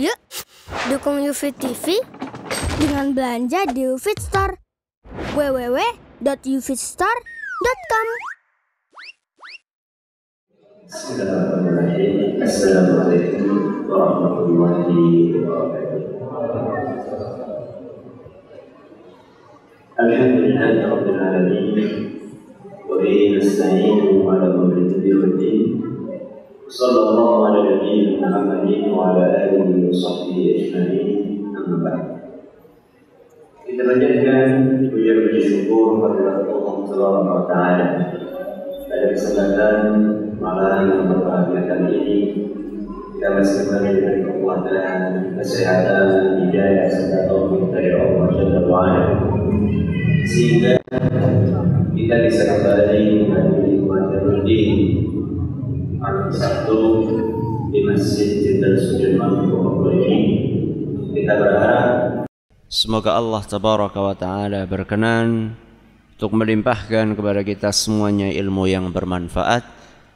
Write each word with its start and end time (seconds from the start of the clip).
Yuk, 0.00 0.16
dukung 0.88 1.20
UFIT 1.20 1.60
TV 1.60 2.00
dengan 2.80 3.12
belanja 3.12 3.68
di 3.68 3.84
UFIT 3.84 4.16
Store. 4.16 4.56
www.ufitstore.com 5.36 8.08
Bismillahirrahmanirrahim. 10.88 12.40
Assalamualaikum 12.40 13.84
warahmatullahi 13.92 15.36
wabarakatuh. 15.44 16.16
Alhamdulillah 20.00 20.96
Rabbil 20.96 21.20
Alamin 21.20 21.76
wa 22.88 22.96
bihi 23.04 23.36
nasta'inu 23.36 24.24
ala. 24.32 24.50
Muhammadin 28.22 28.94
wa 28.94 29.10
ala 29.10 29.26
alihi 29.42 29.90
wa 29.90 29.90
sahbihi 29.90 30.70
ajma'in. 30.70 31.42
Amma 31.50 31.76
ba'd. 31.82 32.02
Kita 33.66 33.82
panjatkan 33.82 34.46
puja 34.86 35.12
puji 35.18 35.40
syukur 35.42 35.98
kepada 35.98 36.46
Allah 36.46 36.74
Subhanahu 36.86 37.34
wa 37.42 37.44
taala 37.50 37.88
pada 38.86 39.06
kesempatan 39.10 39.74
malam 40.38 40.80
yang 40.86 41.04
berbahagia 41.10 41.66
kali 41.66 41.90
ini 41.90 42.18
kita 43.18 43.34
masih 43.34 43.66
kembali 43.66 44.22
kekuatan, 44.30 44.98
kesehatan, 45.42 46.06
hidayah 46.46 46.86
serta 46.86 47.26
taufik 47.26 47.74
dari 47.74 47.98
Allah 47.98 48.30
Jalla 48.30 48.60
wa'ala 48.70 49.04
sehingga 50.22 50.78
kita 51.98 52.14
bisa 52.30 52.42
kembali 52.46 53.26
menghadiri 53.26 53.74
Muhammad 53.82 54.22
malam 54.22 55.19
Di 56.00 57.80
Masjid 57.84 58.56
ini 58.56 60.20
kita 61.12 61.32
berharap 61.36 62.24
Semoga 62.72 63.20
Allah 63.20 63.44
tabaraka 63.44 64.00
wa 64.00 64.16
taala 64.16 64.64
berkenan 64.64 65.52
untuk 66.16 66.32
melimpahkan 66.32 67.12
kepada 67.12 67.44
kita 67.44 67.68
semuanya 67.68 68.32
ilmu 68.32 68.64
yang 68.64 68.88
bermanfaat 68.88 69.60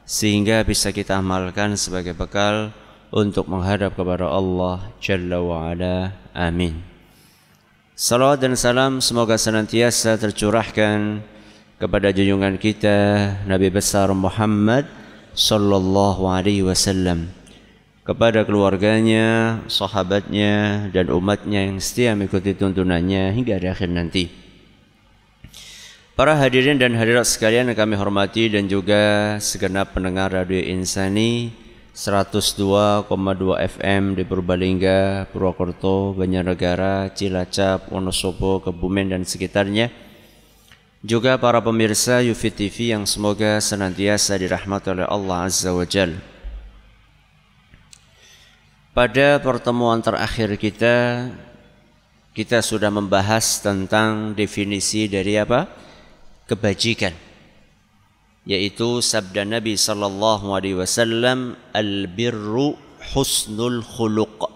sehingga 0.09 0.65
bisa 0.65 0.89
kita 0.89 1.21
amalkan 1.21 1.77
sebagai 1.77 2.17
bekal 2.17 2.73
untuk 3.13 3.45
menghadap 3.45 3.93
kepada 3.93 4.25
Allah 4.25 4.89
Jalla 4.97 5.37
wa. 5.37 5.69
Amin. 6.33 6.81
Salawat 7.93 8.41
dan 8.41 8.57
salam 8.57 9.05
semoga 9.05 9.37
senantiasa 9.37 10.17
tercurahkan 10.17 11.21
kepada 11.77 12.09
junjungan 12.09 12.57
kita 12.57 12.97
Nabi 13.45 13.69
besar 13.69 14.09
Muhammad 14.17 15.04
sallallahu 15.35 16.25
alaihi 16.31 16.63
wasallam 16.63 17.29
kepada 18.05 18.45
keluarganya, 18.45 19.59
sahabatnya, 19.65 20.87
dan 20.93 21.09
umatnya 21.09 21.65
yang 21.65 21.81
setia 21.81 22.13
mengikuti 22.13 22.53
tuntunannya 22.53 23.33
hingga 23.33 23.57
di 23.57 23.67
akhir 23.67 23.89
nanti. 23.89 24.29
Para 26.15 26.37
hadirin 26.39 26.79
dan 26.79 26.95
hadirat 26.95 27.27
sekalian 27.27 27.67
yang 27.67 27.75
kami 27.75 27.99
hormati 27.99 28.47
dan 28.47 28.71
juga 28.71 29.35
segenap 29.41 29.91
pendengar 29.91 30.31
Radio 30.31 30.63
Insani 30.63 31.51
102,2 31.91 33.11
FM 33.59 34.15
di 34.15 34.23
Purbalingga, 34.23 35.27
Purwokerto, 35.27 36.15
Banjarnegara, 36.15 37.11
Cilacap, 37.11 37.91
Wonosobo, 37.91 38.63
Kebumen 38.63 39.11
dan 39.11 39.27
sekitarnya. 39.27 40.04
Juga 41.05 41.37
para 41.37 41.61
pemirsa 41.61 42.17
Yufi 42.25 42.49
TV 42.49 42.89
yang 42.89 43.05
semoga 43.05 43.61
senantiasa 43.61 44.41
dirahmati 44.41 44.89
oleh 44.89 45.05
Allah 45.05 45.45
Azza 45.45 45.69
wa 45.69 45.85
Jalla. 45.85 46.17
Pada 48.89 49.37
pertemuan 49.37 50.01
terakhir 50.01 50.57
kita 50.57 51.29
kita 52.33 52.57
sudah 52.65 52.89
membahas 52.89 53.61
tentang 53.61 54.33
definisi 54.33 55.05
dari 55.05 55.37
apa? 55.37 55.69
kebajikan 56.49 57.13
yaitu 58.49 58.97
sabda 58.97 59.45
Nabi 59.45 59.77
sallallahu 59.77 60.57
alaihi 60.57 60.77
wasallam 60.77 61.53
al-birru 61.69 62.81
husnul 63.13 63.85
khuluq. 63.85 64.49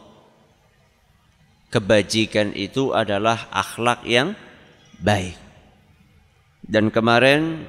Kebajikan 1.69 2.57
itu 2.57 2.89
adalah 2.97 3.45
akhlak 3.53 4.01
yang 4.09 4.33
baik. 4.97 5.48
Dan 6.69 6.93
kemarin 6.93 7.65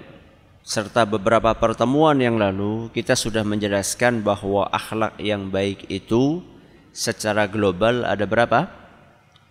serta 0.60 1.08
beberapa 1.08 1.56
pertemuan 1.56 2.20
yang 2.20 2.36
lalu 2.36 2.92
kita 2.92 3.16
sudah 3.16 3.40
menjelaskan 3.48 4.20
bahwa 4.20 4.68
akhlak 4.68 5.16
yang 5.16 5.48
baik 5.48 5.88
itu 5.88 6.44
secara 6.92 7.48
global 7.48 8.04
ada 8.04 8.28
berapa? 8.28 8.68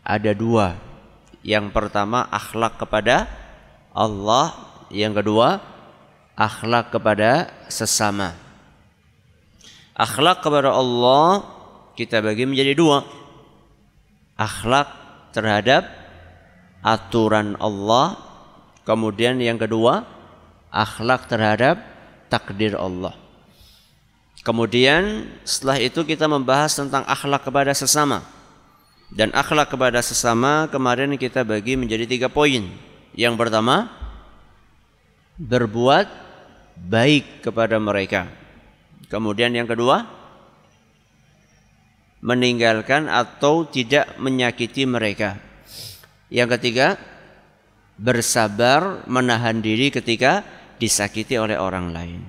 Ada 0.06 0.38
dua. 0.38 0.78
Yang 1.42 1.74
pertama 1.74 2.30
akhlak 2.30 2.78
kepada 2.78 3.26
Allah, 3.90 4.54
yang 4.94 5.18
kedua 5.18 5.58
akhlak 6.38 6.94
kepada 6.94 7.50
sesama. 7.74 8.38
Akhlak 9.98 10.46
kepada 10.46 10.78
Allah 10.78 11.42
kita 11.98 12.22
bagi 12.22 12.46
menjadi 12.46 12.78
dua. 12.78 13.02
Akhlak 14.38 14.94
terhadap 15.34 15.90
aturan 16.86 17.58
Allah, 17.58 18.29
kemudian 18.90 19.38
yang 19.38 19.62
kedua 19.62 20.02
akhlak 20.74 21.30
terhadap 21.30 21.78
takdir 22.26 22.74
Allah. 22.74 23.14
Kemudian 24.42 25.30
setelah 25.46 25.78
itu 25.78 26.02
kita 26.02 26.26
membahas 26.26 26.74
tentang 26.74 27.06
akhlak 27.06 27.46
kepada 27.46 27.70
sesama. 27.78 28.26
Dan 29.14 29.30
akhlak 29.34 29.74
kepada 29.74 30.02
sesama 30.02 30.66
kemarin 30.70 31.14
kita 31.22 31.46
bagi 31.46 31.78
menjadi 31.78 32.10
tiga 32.10 32.28
poin. 32.34 32.66
Yang 33.14 33.36
pertama, 33.38 33.90
berbuat 35.38 36.08
baik 36.78 37.46
kepada 37.46 37.78
mereka. 37.82 38.30
Kemudian 39.10 39.50
yang 39.54 39.66
kedua, 39.66 40.06
meninggalkan 42.22 43.10
atau 43.10 43.66
tidak 43.66 44.14
menyakiti 44.22 44.86
mereka. 44.86 45.42
Yang 46.30 46.62
ketiga, 46.62 47.02
bersabar 48.00 49.04
menahan 49.12 49.60
diri 49.60 49.92
ketika 49.92 50.48
disakiti 50.80 51.36
oleh 51.36 51.60
orang 51.60 51.92
lain. 51.92 52.24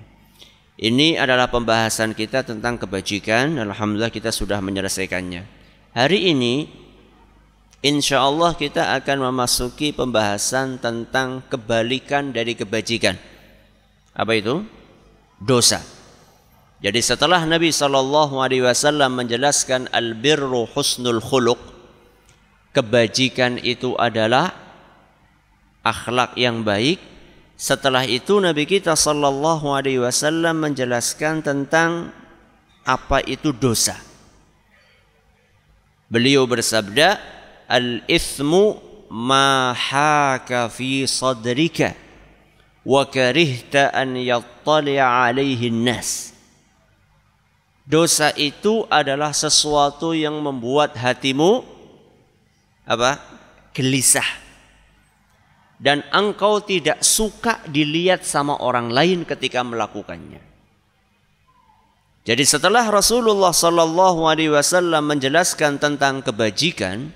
Ini 0.80 1.20
adalah 1.22 1.46
pembahasan 1.46 2.16
kita 2.18 2.42
tentang 2.42 2.80
kebajikan. 2.80 3.54
Alhamdulillah 3.54 4.10
kita 4.10 4.34
sudah 4.34 4.58
menyelesaikannya. 4.58 5.46
Hari 5.94 6.34
ini 6.34 6.66
insya 7.86 8.26
Allah 8.26 8.56
kita 8.58 8.98
akan 8.98 9.30
memasuki 9.30 9.94
pembahasan 9.94 10.82
tentang 10.82 11.46
kebalikan 11.46 12.34
dari 12.34 12.58
kebajikan. 12.58 13.14
Apa 14.16 14.34
itu? 14.34 14.66
Dosa. 15.38 15.84
Jadi 16.80 17.04
setelah 17.04 17.44
Nabi 17.44 17.68
Shallallahu 17.68 18.40
Alaihi 18.40 18.64
Wasallam 18.64 19.20
menjelaskan 19.20 19.92
al-birru 19.92 20.64
husnul 20.64 21.20
khuluq, 21.20 21.60
kebajikan 22.72 23.60
itu 23.60 23.92
adalah 24.00 24.69
akhlak 25.84 26.36
yang 26.36 26.64
baik. 26.64 27.00
Setelah 27.60 28.08
itu 28.08 28.40
Nabi 28.40 28.64
kita 28.64 28.96
Shallallahu 28.96 29.68
Alaihi 29.76 30.00
Wasallam 30.00 30.64
menjelaskan 30.64 31.44
tentang 31.44 32.08
apa 32.88 33.20
itu 33.28 33.52
dosa. 33.52 34.00
Beliau 36.08 36.48
bersabda, 36.48 37.20
al-ithmu 37.68 38.80
ma 39.12 39.70
haka 39.76 40.66
fi 40.72 41.06
sadrika 41.06 41.94
wa 42.82 43.04
karihta 43.06 43.92
an 43.92 44.16
yattali'a 44.16 45.28
alaihi 45.28 45.70
nas. 45.70 46.34
Dosa 47.86 48.30
itu 48.38 48.86
adalah 48.86 49.34
sesuatu 49.34 50.14
yang 50.14 50.38
membuat 50.38 50.94
hatimu 50.94 51.66
apa? 52.86 53.18
gelisah. 53.74 54.26
Dan 55.80 56.04
engkau 56.12 56.60
tidak 56.60 57.00
suka 57.00 57.64
dilihat 57.64 58.20
sama 58.28 58.60
orang 58.60 58.92
lain 58.92 59.24
ketika 59.24 59.64
melakukannya. 59.64 60.44
Jadi 62.20 62.44
setelah 62.44 62.84
Rasulullah 62.92 63.48
sallallahu 63.48 64.28
alaihi 64.28 64.52
wasallam 64.52 65.08
menjelaskan 65.08 65.80
tentang 65.80 66.20
kebajikan, 66.20 67.08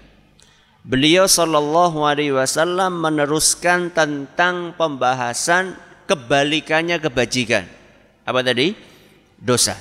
beliau 0.80 1.28
sallallahu 1.28 2.08
alaihi 2.08 2.32
wasallam 2.32 3.04
meneruskan 3.04 3.92
tentang 3.92 4.72
pembahasan 4.80 5.76
kebalikannya 6.08 6.96
kebajikan. 6.96 7.68
Apa 8.24 8.40
tadi? 8.40 8.72
Dosa. 9.36 9.76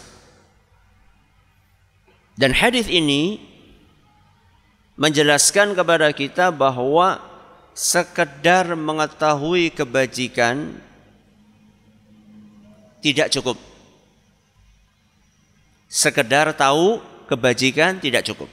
Dan 2.36 2.52
hadis 2.52 2.92
ini 2.92 3.40
menjelaskan 5.00 5.72
kepada 5.72 6.12
kita 6.12 6.52
bahwa 6.52 7.33
sekedar 7.74 8.74
mengetahui 8.78 9.74
kebajikan 9.74 10.78
tidak 13.02 13.30
cukup. 13.34 13.58
Sekedar 15.90 16.54
tahu 16.58 17.02
kebajikan 17.30 18.00
tidak 18.02 18.26
cukup. 18.26 18.50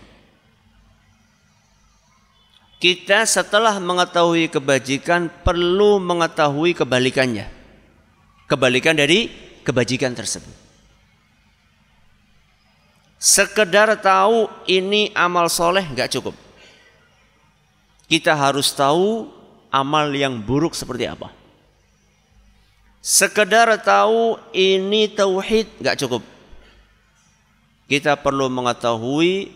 kita 2.81 3.29
setelah 3.29 3.77
mengetahui 3.77 4.49
kebajikan 4.49 5.29
perlu 5.45 6.01
mengetahui 6.01 6.73
kebalikannya. 6.73 7.45
Kebalikan 8.49 8.97
dari 8.97 9.29
kebajikan 9.63 10.17
tersebut. 10.17 10.57
Sekedar 13.21 14.01
tahu 14.01 14.49
ini 14.65 15.13
amal 15.13 15.53
soleh 15.53 15.85
nggak 15.85 16.09
cukup. 16.09 16.33
Kita 18.11 18.35
harus 18.35 18.75
tahu 18.75 19.31
amal 19.71 20.11
yang 20.11 20.43
buruk 20.43 20.75
seperti 20.75 21.07
apa. 21.07 21.31
Sekedar 22.99 23.71
tahu 23.81 24.35
ini 24.51 25.07
tauhid 25.15 25.79
nggak 25.79 25.99
cukup. 26.03 26.23
Kita 27.87 28.19
perlu 28.19 28.51
mengetahui 28.51 29.55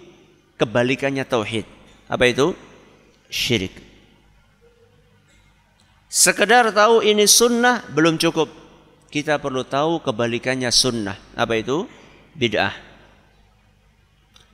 kebalikannya 0.55 1.27
tauhid. 1.27 1.67
Apa 2.07 2.31
itu? 2.31 2.55
Syirik. 3.27 3.75
Sekedar 6.07 6.71
tahu 6.71 7.03
ini 7.03 7.27
sunnah 7.27 7.83
belum 7.91 8.23
cukup. 8.23 8.47
Kita 9.11 9.43
perlu 9.43 9.67
tahu 9.67 9.99
kebalikannya 9.99 10.71
sunnah. 10.71 11.19
Apa 11.35 11.59
itu? 11.59 11.91
Bid'ah. 12.39 12.94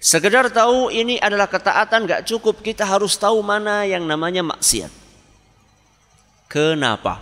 Sekedar 0.00 0.48
tahu 0.48 0.88
ini 0.88 1.20
adalah 1.20 1.44
ketaatan 1.44 2.08
gak 2.08 2.24
cukup. 2.24 2.64
Kita 2.64 2.88
harus 2.88 3.20
tahu 3.20 3.44
mana 3.44 3.84
yang 3.84 4.08
namanya 4.08 4.40
maksiat. 4.40 4.88
Kenapa? 6.48 7.20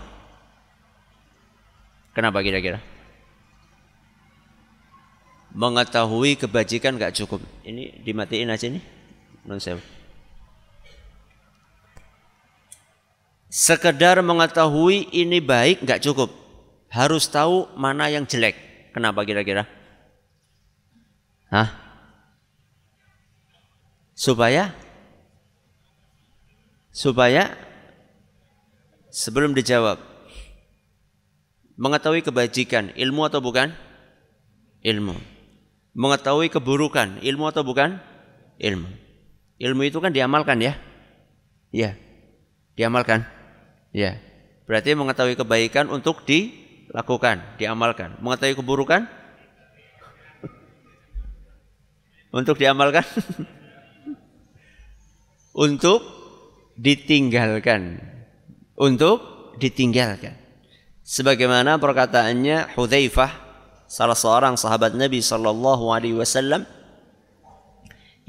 Kenapa 2.14 2.38
kira-kira? 2.38 2.78
Mengetahui 5.50 6.38
kebajikan 6.38 6.94
gak 6.94 7.18
cukup. 7.18 7.42
Ini 7.66 7.98
dimatiin 8.06 8.54
aja 8.54 8.70
nih. 8.70 8.84
Non 9.42 9.58
Sekedar 13.50 14.22
mengetahui 14.22 15.10
ini 15.10 15.42
baik 15.42 15.82
gak 15.82 16.06
cukup. 16.06 16.30
Harus 16.94 17.26
tahu 17.26 17.66
mana 17.74 18.06
yang 18.06 18.22
jelek. 18.22 18.54
Kenapa 18.94 19.26
kira-kira? 19.26 19.66
Hah? 21.50 21.87
Supaya? 24.18 24.74
Supaya? 26.90 27.54
Sebelum 29.14 29.54
dijawab. 29.54 30.02
Mengetahui 31.78 32.26
kebajikan 32.26 32.90
ilmu 32.98 33.30
atau 33.30 33.38
bukan? 33.38 33.70
Ilmu. 34.82 35.14
Mengetahui 35.94 36.50
keburukan 36.50 37.22
ilmu 37.22 37.46
atau 37.46 37.62
bukan? 37.62 38.02
Ilmu. 38.58 38.90
Ilmu 39.62 39.82
itu 39.86 40.02
kan 40.02 40.10
diamalkan 40.10 40.58
ya? 40.58 40.74
Ya. 41.70 41.94
Diamalkan. 42.74 43.22
Ya. 43.94 44.18
Berarti 44.66 44.98
mengetahui 44.98 45.38
kebaikan 45.38 45.86
untuk 45.86 46.26
dilakukan 46.26 47.42
diamalkan. 47.62 48.18
Mengetahui 48.18 48.58
keburukan? 48.58 49.06
Untuk 52.28 52.60
diamalkan 52.60 53.06
untuk 55.58 56.06
ditinggalkan. 56.78 57.98
Untuk 58.78 59.50
ditinggalkan. 59.58 60.38
Sebagaimana 61.02 61.82
perkataannya 61.82 62.78
Hudzaifah 62.78 63.32
salah 63.90 64.14
seorang 64.14 64.54
sahabat 64.54 64.94
Nabi 64.94 65.18
sallallahu 65.18 65.90
alaihi 65.90 66.14
wasallam 66.14 66.62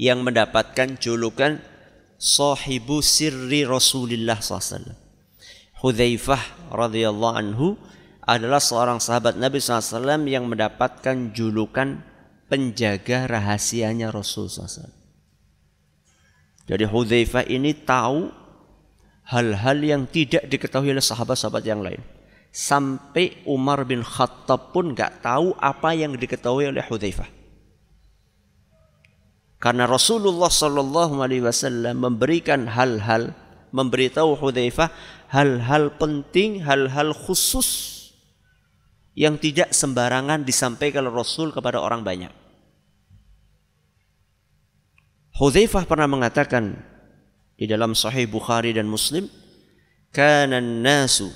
yang 0.00 0.26
mendapatkan 0.26 0.98
julukan 0.98 1.62
sahibu 2.16 2.98
sirri 3.04 3.62
Rasulullah 3.68 4.40
SAW. 4.40 4.96
Hudzaifah 5.84 6.72
radhiyallahu 6.72 7.36
anhu 7.36 7.76
adalah 8.24 8.58
seorang 8.58 8.98
sahabat 8.98 9.36
Nabi 9.36 9.60
SAW 9.60 10.24
yang 10.24 10.48
mendapatkan 10.48 11.36
julukan 11.36 12.00
penjaga 12.48 13.28
rahasianya 13.28 14.08
Rasul 14.08 14.48
SAW. 14.48 14.99
Jadi 16.70 16.86
Hudzaifah 16.86 17.50
ini 17.50 17.74
tahu 17.74 18.30
hal-hal 19.26 19.78
yang 19.82 20.06
tidak 20.06 20.46
diketahui 20.46 20.94
oleh 20.94 21.02
sahabat-sahabat 21.02 21.66
yang 21.66 21.82
lain. 21.82 21.98
Sampai 22.54 23.42
Umar 23.42 23.82
bin 23.82 24.06
Khattab 24.06 24.70
pun 24.70 24.94
nggak 24.94 25.18
tahu 25.18 25.50
apa 25.58 25.90
yang 25.98 26.14
diketahui 26.14 26.70
oleh 26.70 26.82
Hudzaifah. 26.86 27.26
Karena 29.58 29.84
Rasulullah 29.90 30.48
Shallallahu 30.48 31.20
Alaihi 31.20 31.42
Wasallam 31.42 32.06
memberikan 32.06 32.70
hal-hal, 32.70 33.34
memberitahu 33.74 34.38
Hudzaifah 34.38 34.94
hal-hal 35.34 35.90
penting, 35.98 36.62
hal-hal 36.62 37.10
khusus 37.12 37.98
yang 39.18 39.36
tidak 39.42 39.74
sembarangan 39.74 40.46
disampaikan 40.46 41.10
Rasul 41.10 41.50
kepada 41.50 41.82
orang 41.82 42.06
banyak. 42.06 42.39
Hudzaifah 45.36 45.86
pernah 45.86 46.10
mengatakan 46.10 46.80
di 47.54 47.68
dalam 47.68 47.92
Sahih 47.92 48.26
Bukhari 48.26 48.72
dan 48.72 48.88
Muslim, 48.88 49.28
"Kana 50.10 50.58
nasu 50.58 51.28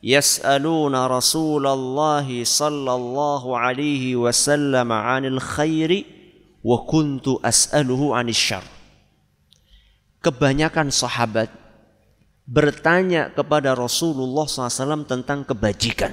yas'aluna 0.00 1.06
Rasulullah 1.06 2.24
sallallahu 2.26 3.52
alaihi 3.52 4.16
wasallam 4.16 4.88
'anil 4.90 5.38
khairi 5.38 6.08
wa 6.64 6.82
kuntu 6.88 7.38
as'aluhu 7.44 8.16
'anil 8.16 8.36
syarr." 8.36 8.66
Kebanyakan 10.20 10.92
sahabat 10.92 11.48
bertanya 12.50 13.30
kepada 13.30 13.78
Rasulullah 13.78 14.44
SAW 14.44 15.06
tentang 15.06 15.46
kebajikan. 15.46 16.12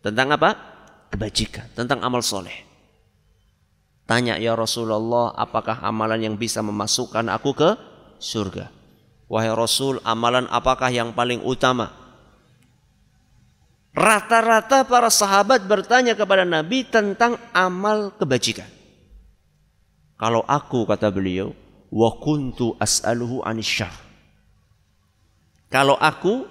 Tentang 0.00 0.28
apa? 0.32 0.50
Kebajikan, 1.10 1.66
tentang 1.74 2.00
amal 2.00 2.22
soleh. 2.22 2.73
Tanya 4.04 4.36
ya 4.36 4.52
Rasulullah, 4.52 5.32
apakah 5.32 5.80
amalan 5.80 6.28
yang 6.28 6.36
bisa 6.36 6.60
memasukkan 6.60 7.24
aku 7.32 7.56
ke 7.56 7.70
surga? 8.20 8.68
Wahai 9.32 9.52
Rasul, 9.56 9.96
amalan 10.04 10.44
apakah 10.52 10.92
yang 10.92 11.16
paling 11.16 11.40
utama? 11.40 11.88
Rata-rata 13.94 14.84
para 14.84 15.08
sahabat 15.08 15.64
bertanya 15.64 16.12
kepada 16.12 16.44
Nabi 16.44 16.84
tentang 16.84 17.40
amal 17.56 18.12
kebajikan. 18.12 18.68
Kalau 20.20 20.44
aku 20.44 20.84
kata 20.84 21.08
beliau, 21.08 21.56
wa 21.88 22.10
kuntu 22.20 22.74
as'aluhu 22.76 23.40
anisyar. 23.46 23.94
Kalau 25.70 25.94
aku 25.96 26.44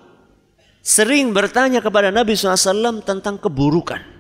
sering 0.84 1.36
bertanya 1.36 1.80
kepada 1.80 2.10
Nabi 2.10 2.34
SAW 2.36 3.04
tentang 3.04 3.40
keburukan. 3.40 4.13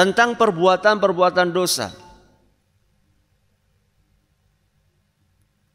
Tentang 0.00 0.32
perbuatan-perbuatan 0.32 1.52
dosa. 1.52 1.92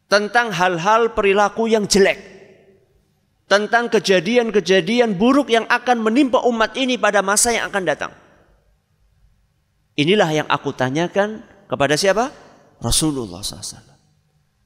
Tentang 0.10 0.50
hal-hal 0.50 1.14
perilaku 1.14 1.70
yang 1.70 1.86
jelek. 1.86 2.18
Tentang 3.46 3.86
kejadian-kejadian 3.94 5.14
buruk 5.14 5.54
yang 5.54 5.70
akan 5.70 6.02
menimpa 6.02 6.42
umat 6.42 6.74
ini 6.74 6.98
pada 6.98 7.22
masa 7.22 7.54
yang 7.54 7.70
akan 7.70 7.84
datang. 7.86 8.12
Inilah 9.94 10.42
yang 10.42 10.48
aku 10.50 10.74
tanyakan 10.74 11.46
kepada 11.70 11.94
siapa? 11.94 12.34
Rasulullah 12.82 13.46
SAW. 13.46 13.94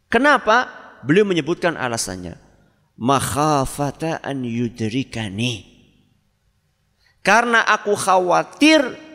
Kenapa? 0.08 0.72
Beliau 1.04 1.28
menyebutkan 1.28 1.76
alasannya. 1.76 2.40
Makhafata 2.96 4.24
an 4.24 4.48
yudrikani. 4.48 5.68
Karena 7.20 7.68
aku 7.68 8.00
khawatir 8.00 9.09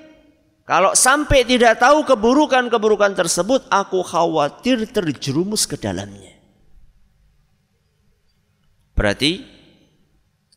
kalau 0.65 0.97
sampai 0.97 1.45
tidak 1.45 1.77
tahu 1.77 2.09
keburukan-keburukan 2.09 3.13
tersebut, 3.13 3.69
aku 3.69 4.01
khawatir 4.01 4.89
terjerumus 4.89 5.69
ke 5.69 5.77
dalamnya. 5.77 6.33
Berarti 8.97 9.45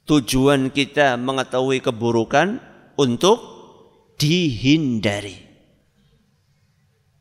tujuan 0.08 0.72
kita 0.72 1.20
mengetahui 1.20 1.84
keburukan 1.84 2.64
untuk 2.96 3.44
dihindari. 4.16 5.44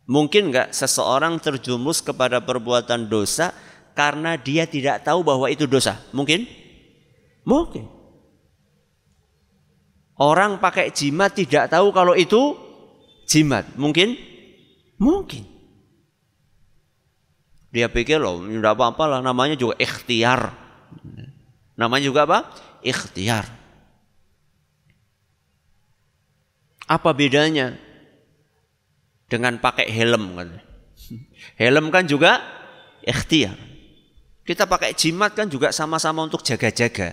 Mungkin 0.07 0.55
nggak 0.55 0.71
seseorang 0.71 1.43
terjumus 1.43 1.99
kepada 1.99 2.39
perbuatan 2.39 3.11
dosa 3.11 3.51
karena 3.99 4.39
dia 4.39 4.63
tidak 4.71 5.03
tahu 5.03 5.27
bahwa 5.27 5.51
itu 5.51 5.67
dosa? 5.67 5.99
Mungkin? 6.15 6.47
Mungkin. 7.43 7.91
Orang 10.17 10.63
pakai 10.63 10.95
jimat 10.95 11.35
tidak 11.35 11.67
tahu 11.75 11.91
kalau 11.91 12.15
itu 12.15 12.66
jimat? 13.27 13.67
Mungkin? 13.75 14.15
Mungkin. 14.97 15.45
Dia 17.75 17.93
pikir 17.93 18.17
loh, 18.17 18.41
tidak 18.41 18.73
apa-apa 18.79 19.05
lah, 19.05 19.21
namanya 19.21 19.59
juga 19.59 19.77
ikhtiar. 19.77 20.49
Namanya 21.77 22.05
juga 22.09 22.25
apa? 22.25 22.39
Ikhtiar. 22.81 23.45
Apa 26.87 27.11
bedanya 27.13 27.77
dengan 29.29 29.59
pakai 29.61 29.91
helm? 29.91 30.41
Helm 31.61 31.87
kan 31.93 32.09
juga 32.09 32.41
ikhtiar. 33.05 33.59
Kita 34.47 34.65
pakai 34.65 34.95
jimat 34.95 35.35
kan 35.35 35.51
juga 35.51 35.75
sama-sama 35.75 36.23
untuk 36.23 36.41
jaga-jaga. 36.47 37.13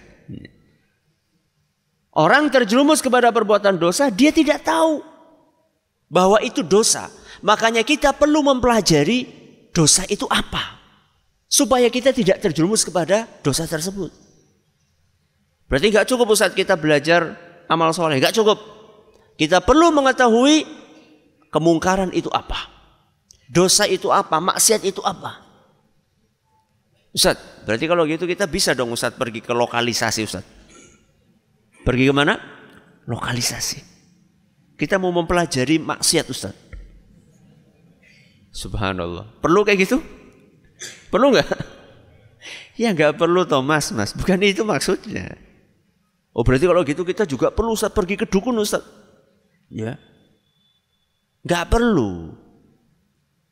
Orang 2.14 2.54
terjerumus 2.54 3.02
kepada 3.02 3.34
perbuatan 3.34 3.82
dosa, 3.82 4.14
dia 4.14 4.30
tidak 4.30 4.62
tahu 4.62 5.02
bahwa 6.14 6.38
itu 6.46 6.62
dosa. 6.62 7.10
Makanya 7.42 7.82
kita 7.82 8.14
perlu 8.14 8.46
mempelajari 8.46 9.26
dosa 9.74 10.06
itu 10.06 10.30
apa. 10.30 10.78
Supaya 11.50 11.90
kita 11.90 12.14
tidak 12.14 12.38
terjerumus 12.38 12.86
kepada 12.86 13.26
dosa 13.42 13.66
tersebut. 13.66 14.14
Berarti 15.66 15.90
nggak 15.90 16.06
cukup 16.06 16.38
Ustaz 16.38 16.54
kita 16.54 16.78
belajar 16.78 17.34
amal 17.66 17.90
soleh. 17.98 18.22
Nggak 18.22 18.38
cukup. 18.38 18.62
Kita 19.34 19.66
perlu 19.66 19.90
mengetahui 19.90 20.70
kemungkaran 21.50 22.14
itu 22.14 22.30
apa. 22.30 22.70
Dosa 23.50 23.90
itu 23.90 24.14
apa, 24.14 24.38
maksiat 24.38 24.86
itu 24.86 25.02
apa. 25.02 25.42
Ustaz, 27.14 27.38
berarti 27.66 27.86
kalau 27.86 28.06
gitu 28.10 28.26
kita 28.26 28.50
bisa 28.50 28.74
dong 28.74 28.94
Ustaz 28.94 29.14
pergi 29.14 29.42
ke 29.42 29.54
lokalisasi 29.54 30.22
Ustaz. 30.26 30.46
Pergi 31.86 32.10
ke 32.10 32.14
mana? 32.14 32.34
Lokalisasi. 33.06 33.93
Kita 34.74 34.98
mau 34.98 35.14
mempelajari 35.14 35.78
maksiat 35.78 36.26
Ustaz. 36.30 36.54
Subhanallah. 38.54 39.42
Perlu 39.42 39.66
kayak 39.66 39.80
gitu? 39.86 39.98
Perlu 41.10 41.34
nggak? 41.34 41.50
Ya 42.74 42.90
nggak 42.90 43.22
perlu 43.22 43.46
Thomas, 43.46 43.94
mas. 43.94 44.12
Bukan 44.18 44.42
itu 44.42 44.66
maksudnya. 44.66 45.38
Oh 46.34 46.42
berarti 46.42 46.66
kalau 46.66 46.82
gitu 46.82 47.06
kita 47.06 47.30
juga 47.30 47.54
perlu 47.54 47.78
Ustaz 47.78 47.94
pergi 47.94 48.18
ke 48.18 48.26
dukun 48.26 48.58
Ustaz. 48.58 48.82
Ya. 49.70 50.02
Nggak 51.46 51.66
perlu. 51.70 52.34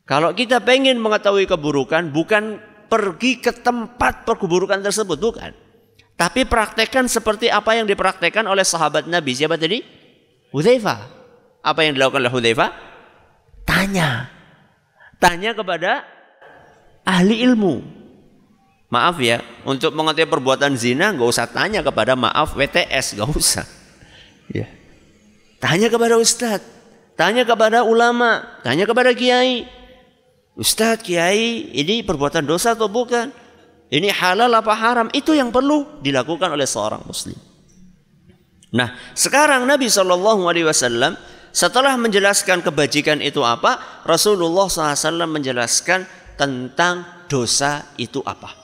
Kalau 0.10 0.34
kita 0.34 0.60
pengen 0.66 0.98
mengetahui 0.98 1.46
keburukan, 1.46 2.10
bukan 2.10 2.58
pergi 2.90 3.40
ke 3.40 3.56
tempat 3.56 4.28
perkeburukan 4.28 4.82
tersebut, 4.84 5.16
bukan. 5.22 5.54
Tapi 6.18 6.44
praktekkan 6.44 7.08
seperti 7.08 7.48
apa 7.48 7.78
yang 7.78 7.88
dipraktekkan 7.88 8.44
oleh 8.46 8.66
sahabat 8.66 9.08
Nabi. 9.08 9.32
Siapa 9.32 9.56
tadi? 9.56 10.01
Hudzaifah. 10.52 11.00
Apa 11.64 11.80
yang 11.88 11.96
dilakukan 11.96 12.22
oleh 12.22 12.34
Hudzaifah? 12.34 12.70
Tanya. 13.64 14.28
Tanya 15.18 15.56
kepada 15.56 16.04
ahli 17.08 17.42
ilmu. 17.46 17.82
Maaf 18.92 19.24
ya, 19.24 19.40
untuk 19.64 19.96
mengetahui 19.96 20.28
perbuatan 20.28 20.76
zina 20.76 21.16
nggak 21.16 21.30
usah 21.32 21.48
tanya 21.48 21.80
kepada 21.80 22.12
maaf 22.20 22.60
WTS, 22.60 23.16
nggak 23.16 23.32
usah. 23.32 23.64
Ya. 24.52 24.68
Tanya 25.64 25.88
kepada 25.88 26.20
ustadz, 26.20 26.68
tanya 27.16 27.48
kepada 27.48 27.88
ulama, 27.88 28.44
tanya 28.68 28.84
kepada 28.84 29.16
kiai. 29.16 29.64
Ustadz, 30.60 31.08
kiai, 31.08 31.72
ini 31.72 32.04
perbuatan 32.04 32.44
dosa 32.44 32.76
atau 32.76 32.92
bukan? 32.92 33.32
Ini 33.88 34.12
halal 34.12 34.52
apa 34.52 34.76
haram? 34.76 35.08
Itu 35.16 35.32
yang 35.32 35.56
perlu 35.56 36.04
dilakukan 36.04 36.52
oleh 36.52 36.68
seorang 36.68 37.08
muslim. 37.08 37.40
Nah, 38.72 38.96
sekarang 39.12 39.68
Nabi 39.68 39.92
Shallallahu 39.92 40.48
Alaihi 40.48 40.68
Wasallam 40.68 41.20
setelah 41.52 42.00
menjelaskan 42.00 42.64
kebajikan 42.64 43.20
itu 43.20 43.44
apa, 43.44 44.04
Rasulullah 44.08 44.72
SAW 44.72 45.28
menjelaskan 45.28 46.08
tentang 46.40 47.28
dosa 47.28 47.84
itu 48.00 48.24
apa. 48.24 48.56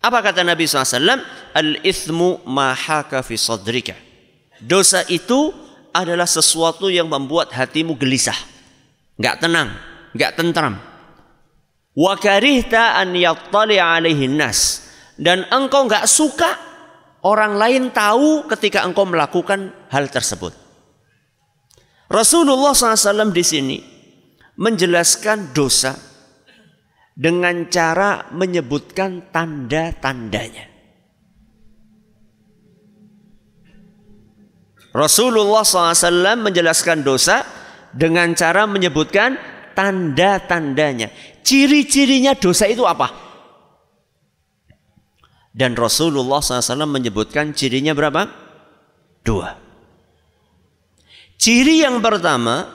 Apa 0.00 0.22
kata 0.22 0.46
Nabi 0.46 0.70
SAW? 0.70 1.18
Al-ithmu 1.52 2.46
mahaka 2.46 3.26
fi 3.26 3.34
sadrika. 3.34 3.98
Dosa 4.62 5.02
itu 5.10 5.50
adalah 5.90 6.30
sesuatu 6.30 6.86
yang 6.86 7.10
membuat 7.10 7.50
hatimu 7.50 7.98
gelisah. 7.98 8.38
Nggak 9.18 9.36
tenang, 9.42 9.68
nggak 10.14 10.32
tentram. 10.38 10.78
Wa 11.92 12.14
karihta 12.14 12.96
an 12.96 13.18
yattali 13.18 13.82
nas. 14.30 14.86
Dan 15.20 15.44
engkau 15.50 15.84
nggak 15.84 16.06
suka 16.06 16.69
orang 17.24 17.56
lain 17.56 17.82
tahu 17.92 18.48
ketika 18.48 18.84
engkau 18.84 19.04
melakukan 19.04 19.72
hal 19.92 20.08
tersebut. 20.08 20.52
Rasulullah 22.10 22.74
SAW 22.74 23.30
di 23.30 23.44
sini 23.46 23.78
menjelaskan 24.58 25.54
dosa 25.54 25.94
dengan 27.14 27.70
cara 27.70 28.26
menyebutkan 28.34 29.30
tanda-tandanya. 29.30 30.66
Rasulullah 34.90 35.62
SAW 35.62 36.50
menjelaskan 36.50 37.06
dosa 37.06 37.46
dengan 37.94 38.34
cara 38.34 38.66
menyebutkan 38.66 39.38
tanda-tandanya. 39.78 41.14
Ciri-cirinya 41.46 42.34
dosa 42.34 42.66
itu 42.66 42.82
apa? 42.82 43.29
Dan 45.50 45.74
Rasulullah 45.74 46.38
SAW 46.38 46.86
menyebutkan 46.86 47.50
cirinya 47.52 47.90
berapa? 47.90 48.30
Dua. 49.26 49.58
Ciri 51.40 51.82
yang 51.82 51.98
pertama, 51.98 52.68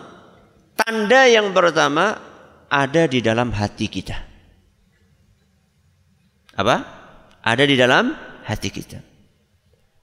tanda 0.76 1.24
yang 1.30 1.56
pertama 1.56 2.20
ada 2.68 3.08
di 3.08 3.24
dalam 3.24 3.56
hati 3.56 3.88
kita. 3.88 4.18
Apa? 6.56 6.78
Ada 7.46 7.64
di 7.64 7.76
dalam 7.80 8.12
hati 8.44 8.70
kita. 8.74 9.00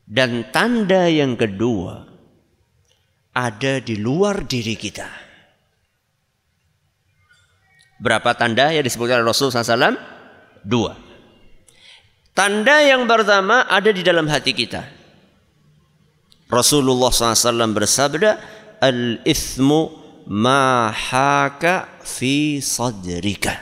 Dan 0.03 0.49
tanda 0.53 1.09
yang 1.09 1.37
kedua 1.37 2.05
ada 3.33 3.81
di 3.81 3.97
luar 3.97 4.45
diri 4.45 4.77
kita. 4.77 5.09
Berapa 8.03 8.35
tanda 8.35 8.75
yang 8.75 8.83
disebutkan 8.83 9.23
oleh 9.23 9.31
Rasul 9.31 9.49
SAW? 9.55 9.95
Dua. 10.67 11.12
Tanda 12.33 12.81
yang 12.81 13.05
pertama 13.05 13.69
ada 13.69 13.93
di 13.93 14.01
dalam 14.01 14.25
hati 14.29 14.57
kita. 14.57 14.89
Rasulullah 16.49 17.13
SAW 17.13 17.77
bersabda, 17.77 18.41
Al-ithmu 18.81 19.93
mahaka 20.27 21.89
fi 22.03 22.59
sadrika. 22.59 23.61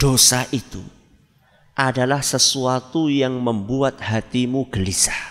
Dosa 0.00 0.48
itu 0.50 0.82
adalah 1.76 2.24
sesuatu 2.24 3.06
yang 3.06 3.38
membuat 3.38 4.00
hatimu 4.00 4.66
gelisah. 4.72 5.30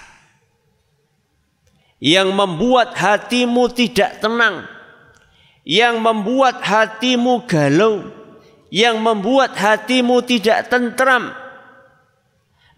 Yang 2.02 2.34
membuat 2.34 2.98
hatimu 2.98 3.70
tidak 3.76 4.24
tenang 4.24 4.66
yang 5.68 6.02
membuat 6.02 6.62
hatimu 6.62 7.46
galau, 7.46 8.10
yang 8.74 8.98
membuat 8.98 9.54
hatimu 9.54 10.26
tidak 10.26 10.70
tentram, 10.74 11.34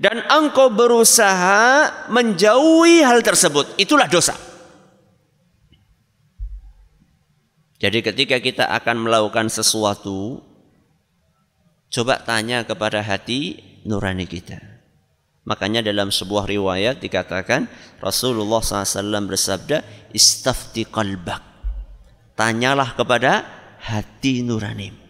dan 0.03 0.19
engkau 0.27 0.67
berusaha 0.67 1.88
menjauhi 2.12 3.00
hal 3.07 3.24
tersebut, 3.24 3.79
itulah 3.79 4.12
dosa. 4.12 4.36
Jadi 7.79 8.03
ketika 8.03 8.43
kita 8.43 8.67
akan 8.67 9.07
melakukan 9.07 9.48
sesuatu, 9.48 10.43
coba 11.88 12.19
tanya 12.19 12.67
kepada 12.67 13.00
hati 13.00 13.63
nurani 13.88 14.27
kita. 14.27 14.60
Makanya 15.48 15.83
dalam 15.83 16.12
sebuah 16.12 16.48
riwayat 16.48 17.00
dikatakan 17.03 17.67
Rasulullah 18.00 18.63
SAW 18.63 19.27
bersabda, 19.27 20.12
istafti 20.15 20.88
qalbak 20.88 21.43
tanyalah 22.36 22.95
kepada 22.95 23.43
hati 23.79 24.43
nurani. 24.43 25.02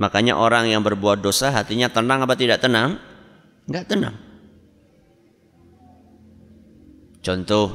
Makanya 0.00 0.38
orang 0.38 0.68
yang 0.68 0.80
berbuat 0.80 1.20
dosa 1.20 1.52
hatinya 1.52 1.92
tenang 1.92 2.24
apa 2.24 2.34
tidak 2.36 2.62
tenang? 2.64 2.96
Enggak 3.68 3.86
tenang. 3.92 4.16
Contoh 7.22 7.66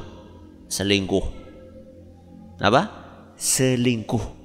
selingkuh. 0.68 1.24
Apa? 2.60 2.82
Selingkuh. 3.38 4.38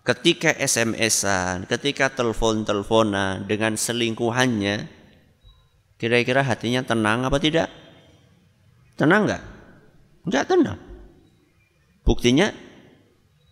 Ketika 0.00 0.56
SMS-an, 0.56 1.68
ketika 1.68 2.08
telepon-teleponan 2.08 3.44
dengan 3.44 3.76
selingkuhannya, 3.76 4.88
kira-kira 6.00 6.40
hatinya 6.40 6.80
tenang 6.80 7.28
apa 7.28 7.36
tidak? 7.36 7.68
Tenang 8.96 9.28
nggak? 9.28 9.42
Nggak 10.24 10.44
tenang. 10.48 10.78
Buktinya, 12.00 12.48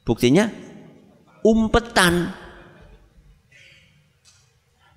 buktinya 0.08 0.48
umpetan. 1.42 2.34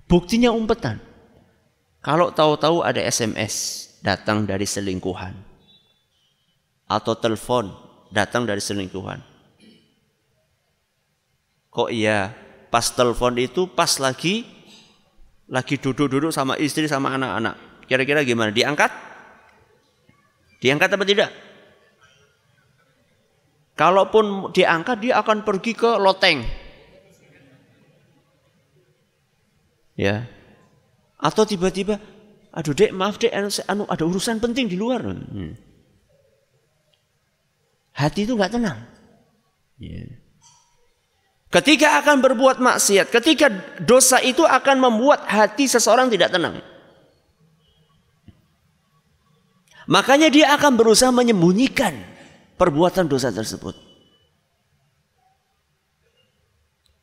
Buktinya 0.06 0.52
umpetan. 0.52 1.00
Kalau 2.02 2.34
tahu-tahu 2.34 2.82
ada 2.82 2.98
SMS 2.98 3.86
datang 4.02 4.42
dari 4.42 4.66
selingkuhan 4.66 5.32
atau 6.90 7.14
telepon 7.14 7.70
datang 8.10 8.44
dari 8.44 8.58
selingkuhan. 8.58 9.22
Kok 11.72 11.88
iya? 11.88 12.34
Pas 12.68 12.84
telepon 12.92 13.38
itu 13.38 13.70
pas 13.70 13.96
lagi 14.02 14.44
lagi 15.48 15.76
duduk-duduk 15.76 16.34
sama 16.34 16.58
istri 16.60 16.84
sama 16.90 17.16
anak-anak. 17.16 17.86
Kira-kira 17.88 18.24
gimana? 18.24 18.52
Diangkat? 18.52 18.92
Diangkat 20.60 20.90
apa 20.96 21.04
tidak? 21.04 21.30
Kalaupun 23.72 24.52
diangkat 24.52 25.00
dia 25.00 25.16
akan 25.24 25.48
pergi 25.48 25.72
ke 25.72 25.90
loteng. 25.96 26.44
Ya. 29.96 30.28
Atau 31.16 31.48
tiba-tiba, 31.48 31.96
aduh 32.52 32.76
dek 32.76 32.92
maaf 32.92 33.16
dek, 33.16 33.32
anu, 33.32 33.48
anu 33.68 33.82
ada 33.88 34.04
urusan 34.04 34.42
penting 34.42 34.68
di 34.68 34.76
luar. 34.76 35.00
Hmm. 35.00 35.56
Hati 37.96 38.28
itu 38.28 38.36
nggak 38.36 38.52
tenang. 38.60 38.78
Ya. 39.80 40.04
Ketika 41.52 42.00
akan 42.00 42.24
berbuat 42.24 42.64
maksiat, 42.64 43.12
ketika 43.12 43.52
dosa 43.84 44.20
itu 44.24 44.40
akan 44.40 44.80
membuat 44.80 45.28
hati 45.28 45.68
seseorang 45.68 46.08
tidak 46.08 46.32
tenang. 46.32 46.64
Makanya 49.84 50.32
dia 50.32 50.56
akan 50.56 50.80
berusaha 50.80 51.12
menyembunyikan 51.12 52.11
perbuatan 52.62 53.10
dosa 53.10 53.34
tersebut. 53.34 53.74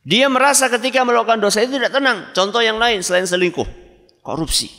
Dia 0.08 0.32
merasa 0.32 0.72
ketika 0.72 1.04
melakukan 1.04 1.36
dosa 1.36 1.60
itu 1.60 1.76
tidak 1.76 1.92
tenang. 1.92 2.32
Contoh 2.32 2.64
yang 2.64 2.80
lain 2.80 3.04
selain 3.04 3.28
selingkuh, 3.28 3.68
korupsi. 4.24 4.72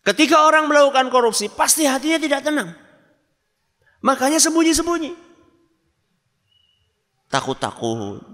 Ketika 0.00 0.48
orang 0.48 0.64
melakukan 0.64 1.12
korupsi, 1.12 1.52
pasti 1.52 1.84
hatinya 1.84 2.16
tidak 2.16 2.40
tenang. 2.40 2.72
Makanya 4.00 4.40
sembunyi-sembunyi 4.40 5.12
takut-takut 7.30 8.24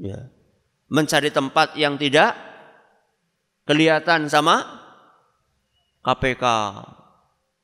ya 0.00 0.30
mencari 0.88 1.28
tempat 1.28 1.76
yang 1.76 1.98
tidak 2.00 2.32
kelihatan 3.68 4.30
sama 4.30 4.64
KPK 6.00 6.44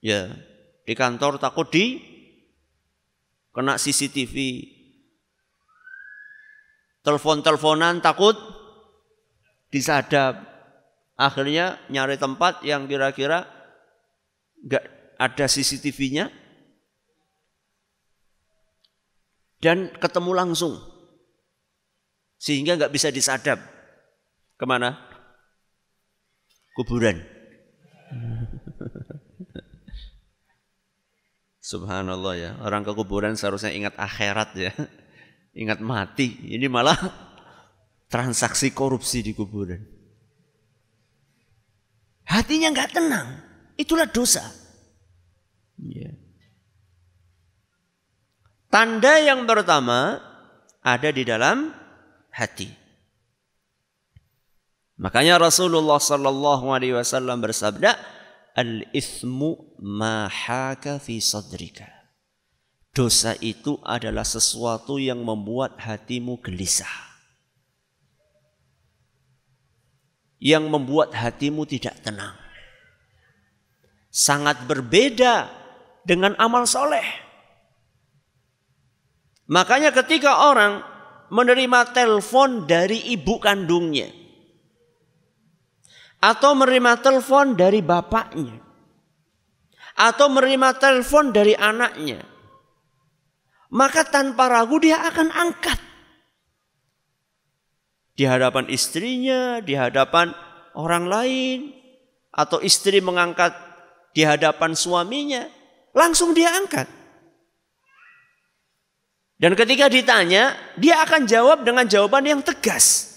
ya 0.07 0.31
di 0.87 0.95
kantor 0.95 1.43
takut 1.43 1.67
di 1.67 1.99
kena 3.51 3.75
CCTV 3.75 4.63
telepon-teleponan 7.03 7.99
takut 7.99 8.39
disadap. 9.75 10.55
Akhirnya 11.17 11.81
nyari 11.89 12.21
tempat 12.21 12.61
yang 12.61 12.85
kira-kira 12.85 13.49
nggak 14.61 14.85
ada 15.17 15.47
CCTV-nya 15.49 16.29
dan 19.65 19.91
ketemu 19.97 20.33
langsung. 20.37 20.77
Sehingga 22.37 22.77
nggak 22.77 22.93
bisa 22.93 23.09
disadap. 23.09 23.59
Ke 24.61 24.69
mana? 24.69 25.01
Kuburan 26.77 27.25
Subhanallah 31.67 32.35
ya. 32.39 32.51
Orang 32.63 32.87
ke 32.87 32.95
kuburan 32.95 33.35
seharusnya 33.35 33.75
ingat 33.75 33.99
akhirat 33.99 34.55
ya. 34.55 34.71
Ingat 35.67 35.83
mati. 35.83 36.39
Ini 36.47 36.71
malah 36.71 36.95
transaksi 38.13 38.71
korupsi 38.71 39.27
di 39.27 39.35
kuburan. 39.35 39.83
Hatinya 42.23 42.71
nggak 42.71 42.91
tenang. 42.95 43.29
Itulah 43.75 44.07
dosa. 44.07 44.47
Yeah. 45.83 46.15
Tanda 48.71 49.19
yang 49.19 49.43
pertama 49.49 50.23
ada 50.87 51.09
di 51.11 51.27
dalam 51.27 51.75
hati. 52.31 52.71
Makanya 55.03 55.43
Rasulullah 55.43 55.99
sallallahu 55.99 56.73
alaihi 56.73 56.97
wasallam 56.97 57.43
bersabda, 57.43 58.16
"Al-ithmu 58.57 59.77
ma 59.85 60.27
haka 60.27 60.97
fi 60.97 61.21
sadrika." 61.21 61.97
Dosa 62.97 63.37
itu 63.45 63.77
adalah 63.85 64.25
sesuatu 64.25 64.97
yang 64.97 65.21
membuat 65.21 65.77
hatimu 65.77 66.41
gelisah. 66.41 66.89
Yang 70.41 70.65
membuat 70.73 71.13
hatimu 71.13 71.69
tidak 71.69 72.01
tenang. 72.01 72.33
Sangat 74.09 74.65
berbeda 74.65 75.53
dengan 76.09 76.33
amal 76.41 76.65
soleh. 76.65 77.05
Makanya 79.45 79.93
ketika 79.93 80.49
orang 80.49 80.81
menerima 81.29 81.93
telepon 81.93 82.65
dari 82.65 83.13
ibu 83.13 83.37
kandungnya 83.37 84.09
atau 86.23 86.57
menerima 86.57 87.01
telepon 87.01 87.55
dari 87.55 87.81
bapaknya 87.85 88.61
atau 89.97 90.27
menerima 90.29 90.77
telepon 90.77 91.33
dari 91.33 91.57
anaknya 91.57 92.25
maka 93.73 94.07
tanpa 94.07 94.49
ragu 94.49 94.81
dia 94.81 95.03
akan 95.09 95.29
angkat 95.33 95.87
di 98.17 98.25
hadapan 98.25 98.65
istrinya, 98.73 99.61
di 99.61 99.77
hadapan 99.77 100.33
orang 100.73 101.05
lain 101.05 101.59
atau 102.33 102.65
istri 102.65 103.05
mengangkat 103.05 103.53
di 104.17 104.25
hadapan 104.25 104.73
suaminya, 104.73 105.45
langsung 105.93 106.33
dia 106.33 106.57
angkat. 106.57 106.89
Dan 109.37 109.53
ketika 109.53 109.93
ditanya, 109.93 110.57
dia 110.81 111.05
akan 111.05 111.29
jawab 111.29 111.61
dengan 111.61 111.85
jawaban 111.85 112.25
yang 112.25 112.41
tegas. 112.41 113.13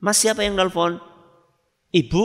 Mas 0.00 0.16
siapa 0.16 0.40
yang 0.40 0.56
nelfon? 0.56 0.96
Ibu. 1.96 2.24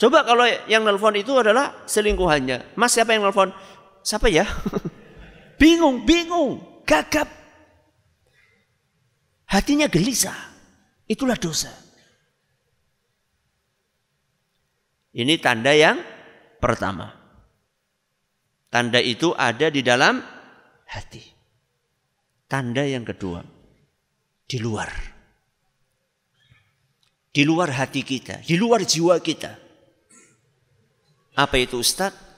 Coba 0.00 0.24
kalau 0.24 0.48
yang 0.66 0.88
nelfon 0.88 1.14
itu 1.20 1.36
adalah 1.36 1.84
selingkuhannya. 1.84 2.74
Mas 2.80 2.96
siapa 2.96 3.12
yang 3.12 3.28
nelfon? 3.28 3.52
Siapa 4.02 4.32
ya? 4.32 4.48
bingung, 5.62 6.02
bingung, 6.08 6.82
gagap. 6.88 7.28
Hatinya 9.52 9.86
gelisah. 9.86 10.34
Itulah 11.06 11.36
dosa. 11.36 11.70
Ini 15.12 15.36
tanda 15.44 15.76
yang 15.76 16.00
pertama. 16.56 17.12
Tanda 18.72 18.96
itu 18.96 19.36
ada 19.36 19.68
di 19.68 19.84
dalam 19.84 20.24
hati. 20.88 21.20
Tanda 22.48 22.88
yang 22.88 23.04
kedua, 23.04 23.44
di 24.48 24.56
luar. 24.56 25.11
Di 27.32 27.48
luar 27.48 27.72
hati 27.72 28.04
kita, 28.04 28.44
di 28.44 28.60
luar 28.60 28.84
jiwa 28.84 29.16
kita. 29.16 29.56
Apa 31.32 31.56
itu 31.56 31.80
Ustadz? 31.80 32.30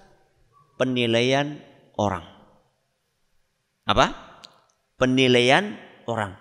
Penilaian 0.79 1.59
orang. 1.99 2.23
Apa? 3.91 4.07
Penilaian 4.95 5.75
orang. 6.07 6.39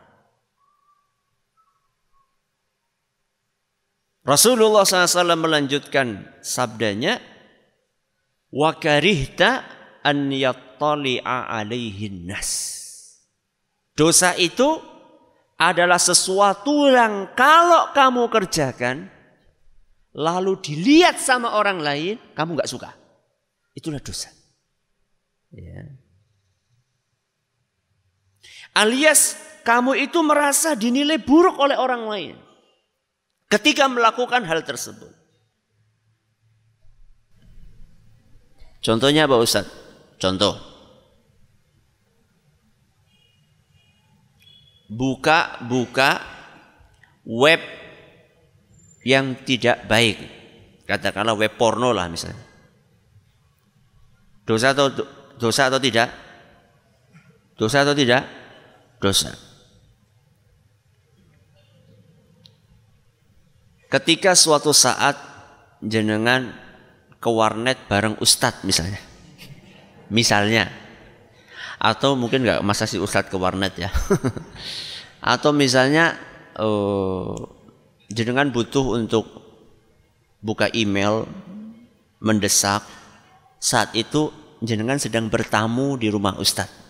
Rasulullah 4.24 4.88
SAW 4.88 5.36
melanjutkan 5.36 6.24
sabdanya, 6.39 7.20
wakarihta 8.54 9.66
an 10.06 10.32
yattali'a 10.32 11.50
alaihin 11.52 12.30
nas. 12.30 12.50
Dosa 13.98 14.38
itu 14.39 14.80
adalah 15.69 16.02
sesuatu 16.02 16.89
yang 16.89 17.32
kalau 17.38 17.93
kamu 17.95 18.28
kerjakan 18.28 19.08
lalu 20.13 20.60
dilihat 20.60 21.17
sama 21.21 21.56
orang 21.56 21.80
lain, 21.80 22.15
kamu 22.36 22.60
nggak 22.60 22.71
suka. 22.71 22.91
Itulah 23.73 24.02
dosa. 24.02 24.30
Ya. 25.54 25.86
Alias 28.73 29.38
kamu 29.62 30.10
itu 30.10 30.19
merasa 30.26 30.73
dinilai 30.73 31.21
buruk 31.21 31.62
oleh 31.62 31.78
orang 31.78 32.10
lain 32.10 32.36
ketika 33.47 33.86
melakukan 33.86 34.41
hal 34.43 34.65
tersebut. 34.65 35.13
Contohnya 38.84 39.30
apa 39.30 39.39
Ustaz? 39.39 39.69
Contoh. 40.19 40.73
Buka-buka 44.93 46.21
web 47.25 47.62
yang 49.01 49.41
tidak 49.41 49.89
baik. 49.89 50.17
Katakanlah 50.86 51.34
web 51.34 51.53
porno 51.58 51.89
lah 51.89 52.06
misalnya. 52.08 52.45
Dosa 54.43 54.75
atau 54.75 54.91
dosa 55.39 55.71
atau 55.71 55.79
tidak? 55.79 56.12
Dosa 57.58 57.82
atau 57.82 57.95
tidak? 57.95 58.23
Dosa. 58.99 59.32
Ketika 63.88 64.34
suatu 64.34 64.73
saat 64.73 65.15
jenengan 65.84 66.49
ke 67.23 67.29
warnet 67.32 67.77
bareng 67.88 68.19
ustadz 68.19 68.67
misalnya 68.67 68.99
misalnya 70.12 70.67
atau 71.84 72.15
mungkin 72.15 72.48
nggak 72.48 72.63
masa 72.63 72.88
si 72.88 72.96
ustadz 72.96 73.28
ke 73.28 73.36
warnet 73.36 73.76
ya 73.76 73.91
atau 75.36 75.52
misalnya 75.52 76.15
uh, 76.56 77.36
jenengan 78.08 78.48
butuh 78.48 78.96
untuk 78.96 79.28
buka 80.39 80.72
email 80.72 81.28
mendesak 82.24 82.84
saat 83.60 83.96
itu 83.96 84.32
jenengan 84.63 84.96
sedang 84.96 85.28
bertamu 85.28 86.00
di 86.00 86.08
rumah 86.08 86.39
Ustadz. 86.39 86.82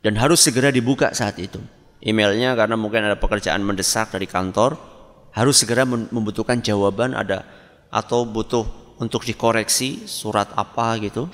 Dan 0.00 0.16
harus 0.16 0.40
segera 0.40 0.72
dibuka 0.72 1.12
saat 1.12 1.36
itu. 1.36 1.60
Emailnya 2.00 2.54
karena 2.54 2.78
mungkin 2.78 3.04
ada 3.04 3.18
pekerjaan 3.18 3.60
mendesak 3.60 4.14
dari 4.14 4.24
kantor, 4.24 4.78
harus 5.34 5.60
segera 5.60 5.82
membutuhkan 5.84 6.62
jawaban 6.62 7.12
ada 7.12 7.42
atau 7.90 8.22
butuh 8.22 8.64
untuk 9.02 9.26
dikoreksi 9.26 10.06
surat 10.06 10.48
apa 10.54 10.96
gitu. 11.02 11.26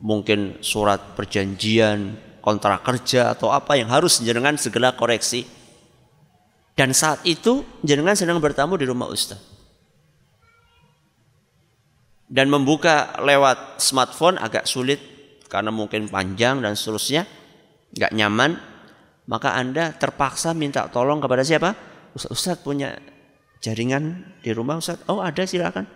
Mungkin 0.00 0.64
surat 0.64 1.12
perjanjian, 1.12 2.16
kontrak 2.40 2.82
kerja 2.82 3.36
atau 3.36 3.52
apa 3.52 3.76
yang 3.76 3.92
harus 3.92 4.24
jenengan 4.24 4.56
segera 4.56 4.96
koreksi. 4.96 5.44
Dan 6.72 6.96
saat 6.96 7.20
itu 7.28 7.60
jenengan 7.84 8.16
sedang 8.16 8.40
bertamu 8.40 8.80
di 8.80 8.88
rumah 8.88 9.12
Ustaz. 9.12 9.36
Dan 12.30 12.48
membuka 12.48 13.20
lewat 13.20 13.82
smartphone 13.82 14.40
agak 14.40 14.64
sulit 14.64 15.02
karena 15.50 15.74
mungkin 15.74 16.06
panjang 16.06 16.62
dan 16.62 16.78
seterusnya 16.78 17.26
nggak 17.90 18.14
nyaman 18.14 18.54
maka 19.26 19.58
anda 19.58 19.90
terpaksa 19.98 20.54
minta 20.54 20.86
tolong 20.86 21.18
kepada 21.18 21.42
siapa 21.42 21.74
Ustaz, 22.14 22.30
Ustaz 22.30 22.56
punya 22.62 22.94
jaringan 23.58 24.30
di 24.46 24.54
rumah 24.54 24.78
Ustaz 24.78 25.02
oh 25.10 25.18
ada 25.18 25.42
silakan 25.42 25.90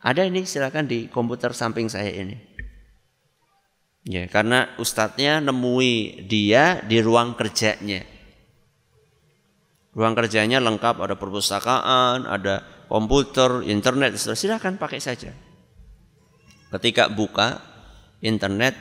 ada 0.00 0.24
ini 0.24 0.48
silakan 0.48 0.88
di 0.88 1.12
komputer 1.12 1.52
samping 1.52 1.92
saya 1.92 2.08
ini. 2.08 2.36
Ya 4.08 4.24
karena 4.32 4.72
Ustadznya 4.80 5.44
nemui 5.44 6.24
dia 6.24 6.80
di 6.80 7.04
ruang 7.04 7.36
kerjanya. 7.36 8.00
Ruang 9.92 10.16
kerjanya 10.16 10.56
lengkap 10.56 11.04
ada 11.04 11.20
perpustakaan 11.20 12.24
ada 12.24 12.64
komputer 12.88 13.60
internet 13.68 14.16
silakan 14.16 14.80
pakai 14.80 15.04
saja. 15.04 15.36
Ketika 16.72 17.12
buka 17.12 17.60
internet 18.24 18.72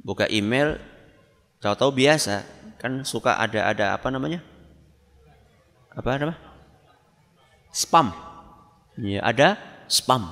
buka 0.00 0.24
email 0.32 0.80
tahu-tahu 1.60 2.00
biasa 2.00 2.48
kan 2.80 3.04
suka 3.04 3.36
ada 3.36 3.68
ada 3.68 3.92
apa 3.92 4.08
namanya? 4.08 4.40
Apa 5.92 6.16
nama? 6.16 6.36
Spam 7.76 8.35
ya 9.00 9.20
ada 9.22 9.56
spam 9.86 10.28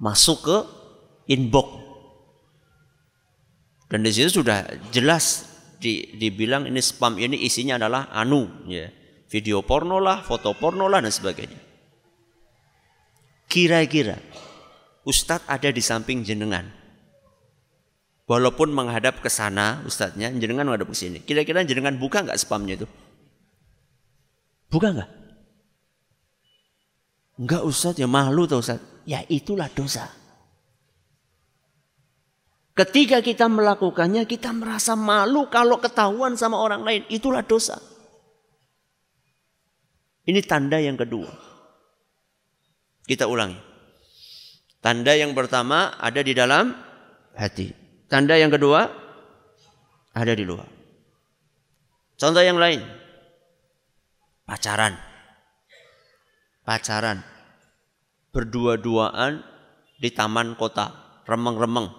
masuk 0.00 0.38
ke 0.44 0.58
inbox 1.30 1.68
dan 3.92 4.00
di 4.02 4.10
situ 4.10 4.40
sudah 4.40 4.64
jelas 4.90 5.48
di, 5.76 6.16
dibilang 6.16 6.64
ini 6.64 6.80
spam 6.80 7.20
ini 7.20 7.44
isinya 7.44 7.76
adalah 7.76 8.08
anu 8.10 8.48
ya 8.68 8.88
video 9.28 9.60
porno 9.60 10.00
lah 10.00 10.24
foto 10.24 10.56
porno 10.56 10.88
lah 10.88 11.04
dan 11.04 11.12
sebagainya 11.12 11.60
kira-kira 13.52 14.16
Ustadz 15.02 15.50
ada 15.50 15.68
di 15.74 15.82
samping 15.82 16.22
jenengan. 16.22 16.70
Walaupun 18.30 18.70
menghadap 18.70 19.18
ke 19.18 19.26
sana 19.26 19.82
Ustadznya, 19.82 20.30
jenengan 20.38 20.70
menghadap 20.70 20.88
ke 20.88 20.96
sini. 20.96 21.18
Kira-kira 21.20 21.66
jenengan 21.66 21.98
buka 21.98 22.22
nggak 22.22 22.38
spamnya 22.38 22.78
itu? 22.78 22.86
Buka 24.70 24.94
nggak? 24.94 25.10
Enggak 27.40 27.62
Ustadz 27.64 28.00
ya 28.00 28.08
malu 28.08 28.44
tuh 28.44 28.60
Ustadz. 28.60 29.04
Ya 29.08 29.24
itulah 29.28 29.70
dosa. 29.72 30.08
Ketika 32.72 33.20
kita 33.20 33.52
melakukannya 33.52 34.24
kita 34.24 34.48
merasa 34.56 34.96
malu 34.96 35.48
kalau 35.52 35.76
ketahuan 35.76 36.40
sama 36.40 36.56
orang 36.56 36.80
lain. 36.80 37.02
Itulah 37.12 37.44
dosa. 37.44 37.76
Ini 40.24 40.40
tanda 40.46 40.80
yang 40.80 40.96
kedua. 40.96 41.28
Kita 43.04 43.28
ulangi. 43.28 43.58
Tanda 44.80 45.12
yang 45.12 45.36
pertama 45.36 45.94
ada 46.00 46.24
di 46.24 46.32
dalam 46.32 46.72
hati. 47.36 47.70
Tanda 48.08 48.40
yang 48.40 48.48
kedua 48.48 48.88
ada 50.16 50.32
di 50.32 50.44
luar. 50.46 50.68
Contoh 52.16 52.40
yang 52.40 52.56
lain. 52.56 52.80
Pacaran. 54.48 55.11
Pacaran. 56.62 57.22
Berdua-duaan 58.30 59.42
di 59.98 60.08
taman 60.14 60.54
kota. 60.54 60.94
Remeng-remeng. 61.26 61.90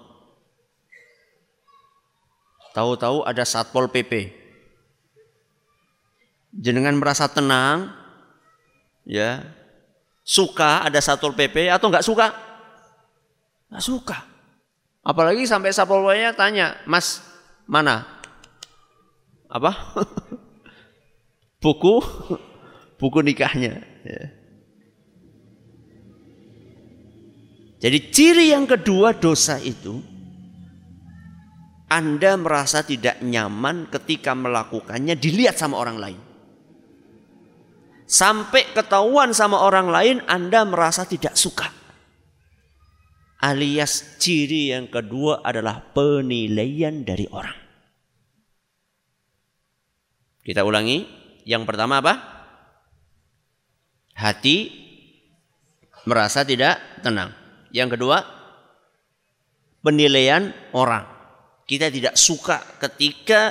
Tahu-tahu 2.73 3.21
ada 3.23 3.45
Satpol 3.45 3.87
PP. 3.87 4.33
Jenengan 6.53 6.97
merasa 6.97 7.29
tenang, 7.29 7.93
ya, 9.05 9.45
suka 10.25 10.85
ada 10.85 10.97
Satpol 10.97 11.37
PP 11.37 11.69
atau 11.69 11.89
enggak 11.93 12.05
suka? 12.05 12.33
Nggak 13.69 13.85
suka. 13.85 14.17
Apalagi 15.05 15.45
sampai 15.45 15.69
Satpol 15.69 16.01
tanya, 16.33 16.81
Mas, 16.89 17.21
mana? 17.69 18.05
Apa? 19.53 19.93
buku, 21.61 22.01
buku 22.99 23.19
nikahnya. 23.21 23.85
Ya. 24.01 24.42
Jadi 27.83 27.99
ciri 28.07 28.55
yang 28.55 28.63
kedua 28.63 29.11
dosa 29.19 29.59
itu, 29.59 29.99
Anda 31.91 32.39
merasa 32.39 32.87
tidak 32.87 33.19
nyaman 33.19 33.91
ketika 33.91 34.31
melakukannya 34.31 35.19
dilihat 35.19 35.59
sama 35.59 35.75
orang 35.75 35.97
lain. 35.99 36.21
Sampai 38.07 38.71
ketahuan 38.71 39.35
sama 39.35 39.59
orang 39.59 39.91
lain 39.91 40.17
Anda 40.31 40.63
merasa 40.63 41.03
tidak 41.03 41.35
suka 41.35 41.83
alias 43.43 44.15
ciri 44.23 44.71
yang 44.71 44.87
kedua 44.87 45.43
adalah 45.43 45.91
penilaian 45.91 47.03
dari 47.03 47.27
orang. 47.27 47.59
Kita 50.39 50.63
ulangi, 50.63 51.03
yang 51.43 51.67
pertama 51.67 51.99
apa? 51.99 52.13
Hati 54.15 54.71
merasa 56.07 56.47
tidak 56.47 56.79
tenang. 57.03 57.42
Yang 57.73 57.97
kedua, 57.97 58.21
penilaian 59.81 60.53
orang. 60.77 61.09
Kita 61.65 61.89
tidak 61.89 62.13
suka 62.13 62.61
ketika 62.77 63.49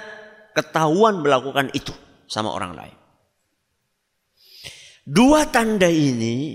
ketahuan 0.55 1.19
melakukan 1.19 1.75
itu 1.75 1.91
sama 2.31 2.55
orang 2.55 2.73
lain. 2.79 2.97
Dua 5.03 5.51
tanda 5.51 5.91
ini 5.91 6.55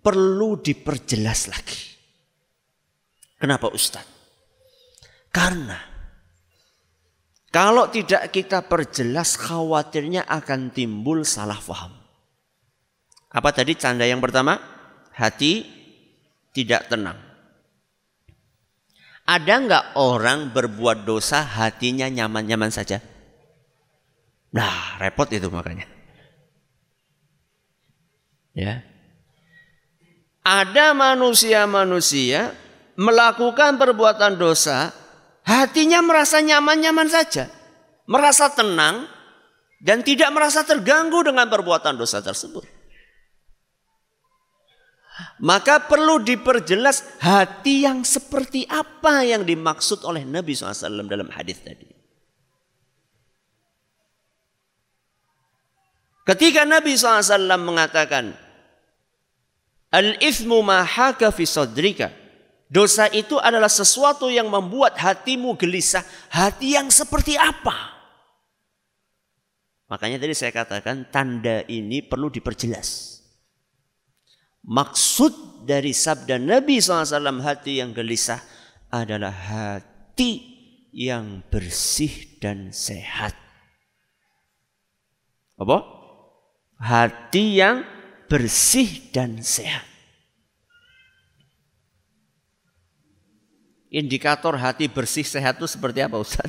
perlu 0.00 0.56
diperjelas 0.56 1.52
lagi. 1.52 1.82
Kenapa 3.36 3.68
Ustaz? 3.68 4.06
Karena 5.28 5.76
kalau 7.52 7.92
tidak 7.92 8.32
kita 8.32 8.64
perjelas 8.64 9.36
khawatirnya 9.36 10.24
akan 10.24 10.72
timbul 10.72 11.20
salah 11.28 11.60
faham. 11.60 11.92
Apa 13.28 13.52
tadi 13.52 13.76
tanda 13.76 14.08
yang 14.08 14.24
pertama? 14.24 14.56
Hati 15.12 15.81
tidak 16.52 16.88
tenang. 16.88 17.18
Ada 19.24 19.54
nggak 19.64 19.86
orang 19.96 20.52
berbuat 20.52 21.08
dosa 21.08 21.40
hatinya 21.40 22.06
nyaman-nyaman 22.10 22.68
saja? 22.68 23.00
Nah, 24.52 25.00
repot 25.00 25.28
itu 25.32 25.48
makanya. 25.48 25.88
Ya. 28.52 28.84
Ada 30.44 30.92
manusia-manusia 30.92 32.52
melakukan 32.98 33.80
perbuatan 33.80 34.36
dosa, 34.36 34.92
hatinya 35.46 36.04
merasa 36.04 36.44
nyaman-nyaman 36.44 37.08
saja, 37.08 37.48
merasa 38.04 38.52
tenang, 38.52 39.08
dan 39.80 40.04
tidak 40.04 40.28
merasa 40.34 40.66
terganggu 40.66 41.24
dengan 41.24 41.48
perbuatan 41.48 41.96
dosa 41.96 42.20
tersebut. 42.20 42.66
Maka 45.42 45.82
perlu 45.84 46.22
diperjelas 46.22 47.18
hati 47.18 47.84
yang 47.88 48.06
seperti 48.06 48.64
apa 48.70 49.26
yang 49.26 49.42
dimaksud 49.42 50.06
oleh 50.06 50.22
Nabi 50.22 50.54
SAW 50.54 51.06
dalam 51.06 51.28
hadis 51.32 51.58
tadi. 51.60 51.90
Ketika 56.22 56.62
Nabi 56.62 56.94
SAW 56.94 57.58
mengatakan, 57.58 58.30
Al-ithmu 59.92 60.64
ma 60.64 60.80
haka 60.80 61.28
fi 61.28 61.44
sadrika. 61.44 62.08
Dosa 62.72 63.04
itu 63.12 63.36
adalah 63.36 63.68
sesuatu 63.68 64.32
yang 64.32 64.48
membuat 64.48 64.96
hatimu 64.96 65.60
gelisah. 65.60 66.00
Hati 66.32 66.72
yang 66.72 66.88
seperti 66.88 67.36
apa? 67.36 67.92
Makanya 69.92 70.16
tadi 70.16 70.32
saya 70.32 70.56
katakan 70.56 71.12
tanda 71.12 71.60
ini 71.68 72.00
perlu 72.00 72.32
diperjelas. 72.32 73.11
Maksud 74.62 75.66
dari 75.66 75.90
sabda 75.90 76.38
Nabi 76.38 76.78
SAW 76.78 77.42
hati 77.42 77.82
yang 77.82 77.90
gelisah 77.90 78.38
adalah 78.94 79.34
hati 79.34 80.52
yang 80.94 81.42
bersih 81.50 82.38
dan 82.38 82.70
sehat. 82.70 83.34
Apa? 85.58 85.82
Hati 86.78 87.58
yang 87.58 87.82
bersih 88.30 89.10
dan 89.10 89.42
sehat. 89.42 89.86
Indikator 93.92 94.56
hati 94.56 94.88
bersih 94.88 95.26
sehat 95.26 95.60
itu 95.60 95.68
seperti 95.68 96.00
apa 96.00 96.16
Ustaz? 96.16 96.48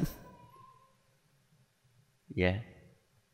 Ya. 2.32 2.63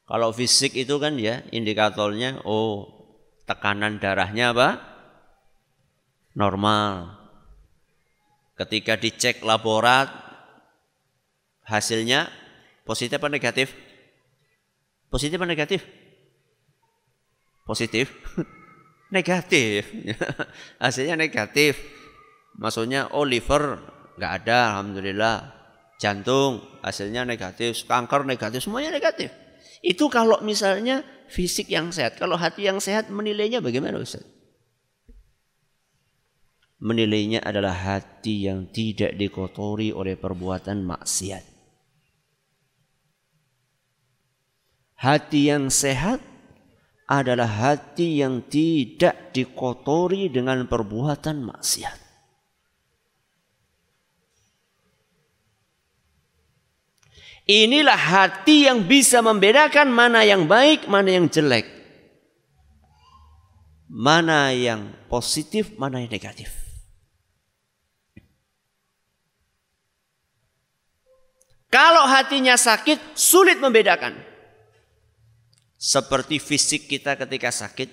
Kalau 0.09 0.33
fisik 0.33 0.73
itu 0.73 0.97
kan 0.97 1.13
ya 1.21 1.45
indikatornya 1.53 2.41
oh 2.41 2.98
tekanan 3.49 3.97
darahnya 3.97 4.53
apa? 4.53 4.69
Normal. 6.37 7.17
Ketika 8.53 8.93
dicek 8.93 9.41
laborat 9.41 10.13
hasilnya 11.65 12.29
positif 12.85 13.17
apa 13.17 13.33
negatif? 13.33 13.73
Positif 15.09 15.41
apa 15.41 15.49
negatif? 15.49 15.81
Positif. 17.65 18.13
negatif. 19.17 19.89
hasilnya 20.83 21.17
negatif. 21.17 21.81
Maksudnya 22.61 23.09
oh 23.17 23.25
liver 23.25 23.81
nggak 24.19 24.33
ada 24.43 24.75
alhamdulillah 24.75 25.35
jantung 25.95 26.59
hasilnya 26.83 27.23
negatif 27.23 27.87
kanker 27.87 28.27
negatif 28.27 28.67
semuanya 28.67 28.91
negatif 28.91 29.31
itu 29.79 30.11
kalau 30.11 30.43
misalnya 30.43 31.07
fisik 31.29 31.69
yang 31.69 31.93
sehat. 31.93 32.17
Kalau 32.17 32.35
hati 32.35 32.65
yang 32.65 32.81
sehat 32.81 33.13
menilainya 33.13 33.61
bagaimana 33.61 34.01
Ustaz? 34.01 34.25
Menilainya 36.81 37.45
adalah 37.45 37.75
hati 37.75 38.49
yang 38.49 38.67
tidak 38.73 39.13
dikotori 39.13 39.93
oleh 39.93 40.17
perbuatan 40.17 40.81
maksiat. 40.81 41.43
Hati 44.99 45.41
yang 45.47 45.71
sehat 45.71 46.19
adalah 47.07 47.47
hati 47.47 48.19
yang 48.19 48.43
tidak 48.47 49.31
dikotori 49.31 50.27
dengan 50.27 50.67
perbuatan 50.67 51.45
maksiat 51.45 52.08
Inilah 57.49 57.97
hati 57.97 58.69
yang 58.69 58.85
bisa 58.85 59.25
membedakan 59.25 59.89
mana 59.89 60.21
yang 60.21 60.45
baik, 60.45 60.85
mana 60.85 61.17
yang 61.17 61.25
jelek. 61.25 61.65
Mana 63.89 64.53
yang 64.53 64.93
positif, 65.09 65.73
mana 65.73 65.97
yang 65.97 66.13
negatif. 66.13 66.53
Kalau 71.73 72.05
hatinya 72.05 72.53
sakit, 72.53 73.17
sulit 73.17 73.57
membedakan. 73.57 74.13
Seperti 75.73 76.37
fisik 76.37 76.85
kita 76.85 77.17
ketika 77.17 77.49
sakit. 77.49 77.89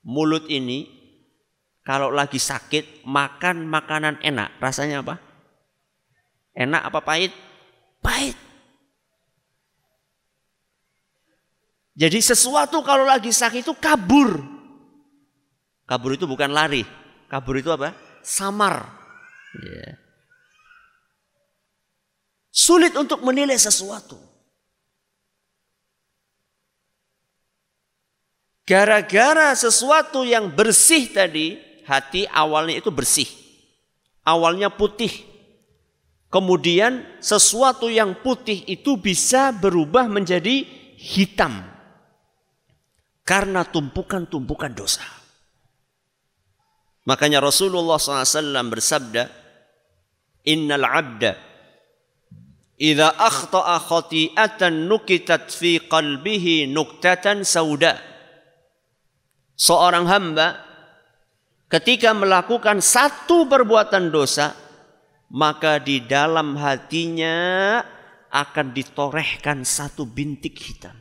Mulut 0.00 0.48
ini, 0.48 0.88
kalau 1.84 2.08
lagi 2.08 2.40
sakit, 2.40 3.04
makan 3.04 3.68
makanan 3.68 4.16
enak. 4.24 4.56
Rasanya 4.64 5.04
apa? 5.04 5.20
Enak 6.56 6.88
apa 6.88 7.04
pahit? 7.04 7.36
Pahit. 8.02 8.36
Jadi 11.96 12.20
sesuatu 12.20 12.84
kalau 12.84 13.08
lagi 13.08 13.32
sakit 13.32 13.64
itu 13.64 13.72
kabur. 13.80 14.44
Kabur 15.88 16.12
itu 16.12 16.28
bukan 16.28 16.52
lari. 16.52 16.84
Kabur 17.32 17.56
itu 17.56 17.72
apa? 17.72 17.96
Samar. 18.20 18.84
Yeah. 19.56 19.96
Sulit 22.52 22.92
untuk 22.96 23.24
menilai 23.24 23.56
sesuatu. 23.56 24.20
Gara-gara 28.66 29.54
sesuatu 29.54 30.26
yang 30.26 30.50
bersih 30.50 31.06
tadi, 31.14 31.54
hati 31.86 32.26
awalnya 32.26 32.82
itu 32.82 32.90
bersih. 32.90 33.30
Awalnya 34.26 34.74
putih, 34.74 35.12
Kemudian 36.26 37.22
sesuatu 37.22 37.86
yang 37.86 38.18
putih 38.20 38.66
itu 38.66 38.98
bisa 38.98 39.54
berubah 39.54 40.10
menjadi 40.10 40.66
hitam. 40.98 41.62
Karena 43.26 43.66
tumpukan-tumpukan 43.66 44.72
dosa. 44.74 45.02
Makanya 47.06 47.42
Rasulullah 47.42 47.98
SAW 47.98 48.70
bersabda, 48.70 49.46
Innal 50.46 50.86
abda 50.86 51.46
Idza 52.76 53.08
akhta'a 53.08 53.80
khati'atan 53.80 54.84
nukitat 54.84 55.48
fi 55.48 55.80
qalbihi 55.80 56.68
nuktatan 56.68 57.40
sauda. 57.40 57.96
Seorang 59.56 60.04
hamba 60.04 60.60
ketika 61.72 62.12
melakukan 62.12 62.84
satu 62.84 63.48
perbuatan 63.48 64.12
dosa, 64.12 64.52
maka 65.30 65.82
di 65.82 66.02
dalam 66.04 66.54
hatinya 66.54 67.80
akan 68.30 68.66
ditorehkan 68.74 69.66
satu 69.66 70.06
bintik 70.06 70.58
hitam. 70.60 70.94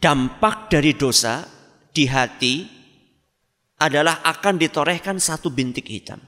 Dampak 0.00 0.68
dari 0.68 0.92
dosa 0.92 1.48
di 1.88 2.04
hati 2.04 2.68
adalah 3.80 4.20
akan 4.20 4.60
ditorehkan 4.60 5.16
satu 5.16 5.48
bintik 5.48 5.88
hitam. 5.88 6.20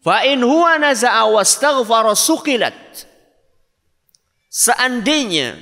Fa 0.00 0.24
in 0.24 0.40
huwa 0.40 0.80
naza'a 0.80 1.28
wastaghfara 1.28 2.14
suqilat. 2.16 3.04
Seandainya 4.50 5.58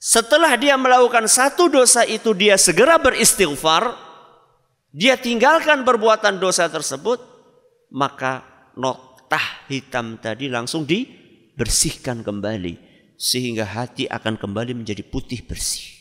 setelah 0.00 0.56
dia 0.56 0.80
melakukan 0.80 1.28
satu 1.28 1.68
dosa 1.68 2.08
itu 2.08 2.32
dia 2.32 2.56
segera 2.56 2.96
beristighfar, 2.96 3.94
dia 4.90 5.14
tinggalkan 5.14 5.86
perbuatan 5.86 6.42
dosa 6.42 6.66
tersebut, 6.66 7.22
maka 7.94 8.42
notah 8.74 9.66
hitam 9.70 10.18
tadi 10.18 10.50
langsung 10.50 10.82
dibersihkan 10.82 12.26
kembali 12.26 12.74
sehingga 13.14 13.62
hati 13.62 14.10
akan 14.10 14.34
kembali 14.34 14.74
menjadi 14.74 15.06
putih 15.06 15.46
bersih. 15.46 16.00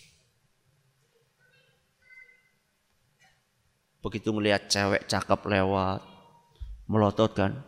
Begitu 3.99 4.31
melihat 4.31 4.65
cewek 4.71 5.05
cakep 5.05 5.41
lewat, 5.43 6.01
melotot 6.87 7.35
kan, 7.35 7.61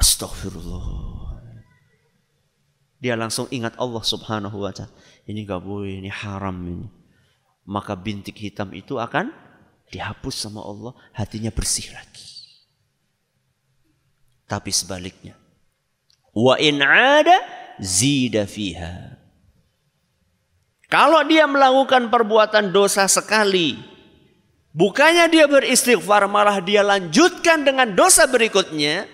astagfirullah. 0.00 0.86
Dia 2.98 3.14
langsung 3.20 3.44
ingat 3.52 3.76
Allah 3.76 4.00
subhanahu 4.00 4.64
wa 4.64 4.72
ta'ala. 4.72 4.88
Ini 5.28 5.44
gak 5.44 5.60
boleh, 5.60 6.00
ini 6.00 6.08
haram 6.08 6.56
ini. 6.64 6.88
Maka 7.68 7.92
bintik 7.92 8.40
hitam 8.40 8.72
itu 8.72 8.96
akan 8.96 9.43
dihapus 9.94 10.34
sama 10.34 10.58
Allah, 10.58 10.90
hatinya 11.14 11.54
bersih 11.54 11.86
lagi. 11.94 12.26
Tapi 14.50 14.74
sebaliknya, 14.74 15.38
wa 16.34 16.58
in 16.58 16.82
ada 16.82 17.38
zida 17.78 18.44
fiha. 18.50 19.14
Kalau 20.90 21.22
dia 21.26 21.46
melakukan 21.46 22.10
perbuatan 22.10 22.74
dosa 22.74 23.06
sekali, 23.06 23.78
bukannya 24.74 25.30
dia 25.30 25.46
beristighfar, 25.46 26.26
malah 26.26 26.58
dia 26.58 26.82
lanjutkan 26.82 27.62
dengan 27.62 27.94
dosa 27.94 28.26
berikutnya. 28.26 29.06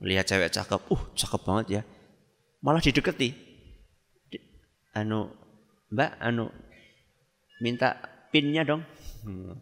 Lihat 0.00 0.26
cewek 0.26 0.50
cakep, 0.50 0.80
uh 0.90 1.02
cakep 1.12 1.40
banget 1.44 1.66
ya. 1.68 1.82
Malah 2.64 2.80
dideketi. 2.80 3.36
Anu, 4.96 5.28
mbak, 5.92 6.18
anu 6.18 6.50
minta 7.60 8.00
pinnya 8.32 8.64
dong. 8.66 8.82
Hmm. 9.22 9.60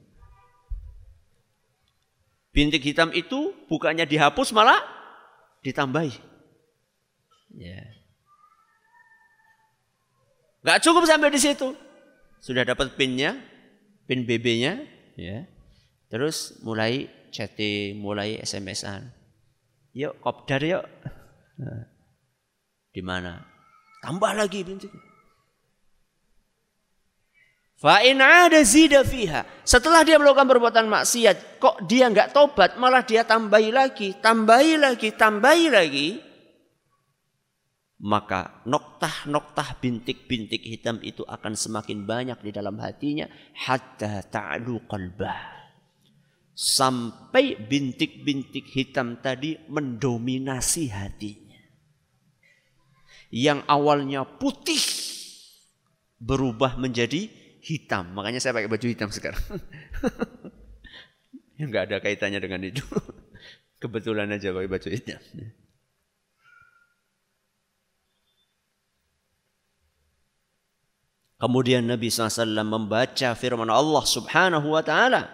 Bintik 2.54 2.82
hitam 2.82 3.12
itu 3.12 3.54
bukannya 3.68 4.08
dihapus 4.08 4.50
malah 4.56 4.80
ditambahi. 5.62 6.14
Ya. 7.58 7.82
Gak 10.64 10.82
cukup 10.82 11.06
sampai 11.06 11.30
di 11.30 11.40
situ. 11.42 11.74
Sudah 12.38 12.62
dapat 12.66 12.94
pinnya, 12.94 13.38
pin 14.06 14.22
BB-nya, 14.26 14.82
ya. 15.18 15.46
Terus 16.08 16.58
mulai 16.62 17.10
chatting, 17.30 17.98
mulai 17.98 18.38
SMS-an. 18.42 19.10
Yuk, 19.94 20.18
kopdar 20.22 20.62
yuk. 20.62 20.84
Nah. 21.58 21.84
Di 22.94 23.02
mana? 23.04 23.42
Tambah 24.02 24.34
lagi 24.34 24.66
bintik. 24.66 24.90
Fa'in 27.78 28.18
ada 28.18 28.58
zida 28.66 29.06
fiha. 29.06 29.46
Setelah 29.62 30.02
dia 30.02 30.18
melakukan 30.18 30.50
perbuatan 30.50 30.90
maksiat, 30.90 31.62
kok 31.62 31.86
dia 31.86 32.10
nggak 32.10 32.34
tobat, 32.34 32.74
malah 32.74 33.06
dia 33.06 33.22
tambahi 33.22 33.70
lagi, 33.70 34.18
tambahi 34.18 34.74
lagi, 34.74 35.14
tambahi 35.14 35.66
lagi. 35.70 36.08
Maka 38.02 38.62
noktah-noktah 38.66 39.78
bintik-bintik 39.78 40.62
hitam 40.62 40.98
itu 41.06 41.22
akan 41.22 41.54
semakin 41.54 42.02
banyak 42.02 42.38
di 42.42 42.50
dalam 42.50 42.78
hatinya. 42.82 43.30
Hatta 43.54 44.26
ta'lu 44.26 44.82
qalbah. 44.90 45.70
Sampai 46.58 47.54
bintik-bintik 47.62 48.66
hitam 48.74 49.22
tadi 49.22 49.54
mendominasi 49.70 50.90
hatinya. 50.90 51.46
yang 53.28 53.60
awalnya 53.68 54.24
putih 54.24 54.80
berubah 56.16 56.80
menjadi 56.80 57.28
hitam. 57.68 58.16
Makanya 58.16 58.40
saya 58.40 58.56
pakai 58.56 58.72
baju 58.72 58.86
hitam 58.88 59.12
sekarang. 59.12 59.44
yang 61.60 61.68
nggak 61.68 61.92
ada 61.92 61.96
kaitannya 62.00 62.40
dengan 62.40 62.64
itu. 62.64 62.80
Kebetulan 63.82 64.32
aja 64.32 64.56
pakai 64.56 64.70
baju 64.72 64.88
hitam. 64.88 65.20
Kemudian 71.38 71.86
Nabi 71.86 72.10
SAW 72.10 72.66
membaca 72.66 73.30
firman 73.38 73.70
Allah 73.70 74.02
Subhanahu 74.02 74.74
wa 74.74 74.82
taala 74.82 75.30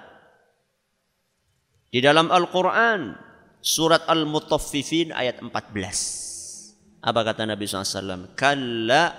di 1.89 2.05
dalam 2.05 2.29
Al-Qur'an 2.29 3.17
surat 3.65 4.05
Al-Mutaffifin 4.05 5.17
ayat 5.17 5.41
14. 5.41 7.01
Apa 7.01 7.21
kata 7.25 7.49
Nabi 7.49 7.65
SAW? 7.65 8.37
Kalla 8.37 9.17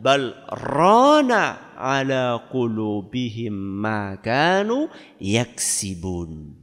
bal 0.00 0.32
rana 0.48 1.74
ala 1.76 2.48
qulubihim 2.48 3.54
ma 3.54 4.16
kanu 4.20 4.88
yaksibun. 5.20 6.56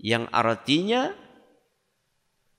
Yang 0.00 0.24
artinya 0.32 1.02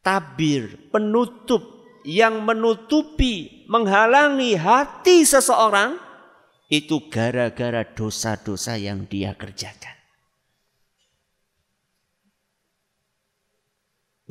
tabir, 0.05 0.77
penutup 0.93 1.63
yang 2.05 2.45
menutupi, 2.45 3.65
menghalangi 3.69 4.57
hati 4.57 5.25
seseorang 5.25 5.97
itu 6.71 7.09
gara-gara 7.09 7.83
dosa-dosa 7.83 8.77
yang 8.77 9.05
dia 9.05 9.33
kerjakan. 9.35 9.97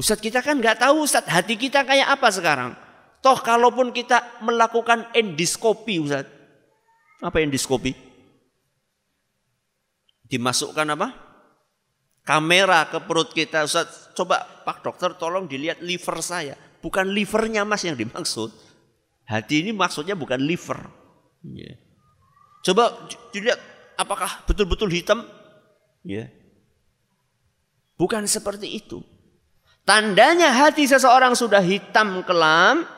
Ustadz 0.00 0.24
kita 0.24 0.40
kan 0.40 0.56
nggak 0.56 0.80
tahu 0.80 1.04
Ustadz 1.04 1.28
hati 1.28 1.60
kita 1.60 1.84
kayak 1.84 2.08
apa 2.16 2.32
sekarang. 2.32 2.72
Toh 3.20 3.38
kalaupun 3.40 3.92
kita 3.92 4.40
melakukan 4.40 5.12
endoskopi 5.12 6.00
Ustadz. 6.00 6.32
Apa 7.20 7.44
endoskopi? 7.44 7.92
Dimasukkan 10.24 10.88
apa? 10.96 11.08
Kamera 12.24 12.88
ke 12.88 12.96
perut 13.04 13.32
kita 13.36 13.68
Ustadz. 13.68 14.16
Coba 14.16 14.40
Pak 14.64 14.80
Dokter 14.80 15.12
tolong 15.20 15.44
dilihat 15.44 15.84
liver 15.84 16.16
saya. 16.24 16.56
Bukan 16.80 17.12
livernya 17.12 17.68
mas 17.68 17.84
yang 17.84 17.96
dimaksud. 17.96 18.48
Hati 19.28 19.62
ini 19.62 19.76
maksudnya 19.76 20.16
bukan 20.16 20.40
liver. 20.40 20.80
Ya. 21.44 21.76
Coba 22.64 23.04
dilihat 23.36 23.60
apakah 24.00 24.44
betul-betul 24.48 24.88
hitam? 24.88 25.28
Ya. 26.04 26.32
Bukan 28.00 28.24
seperti 28.24 28.80
itu. 28.80 29.04
Tandanya 29.84 30.56
hati 30.56 30.88
seseorang 30.88 31.36
sudah 31.36 31.60
hitam 31.60 32.24
kelam. 32.24 32.88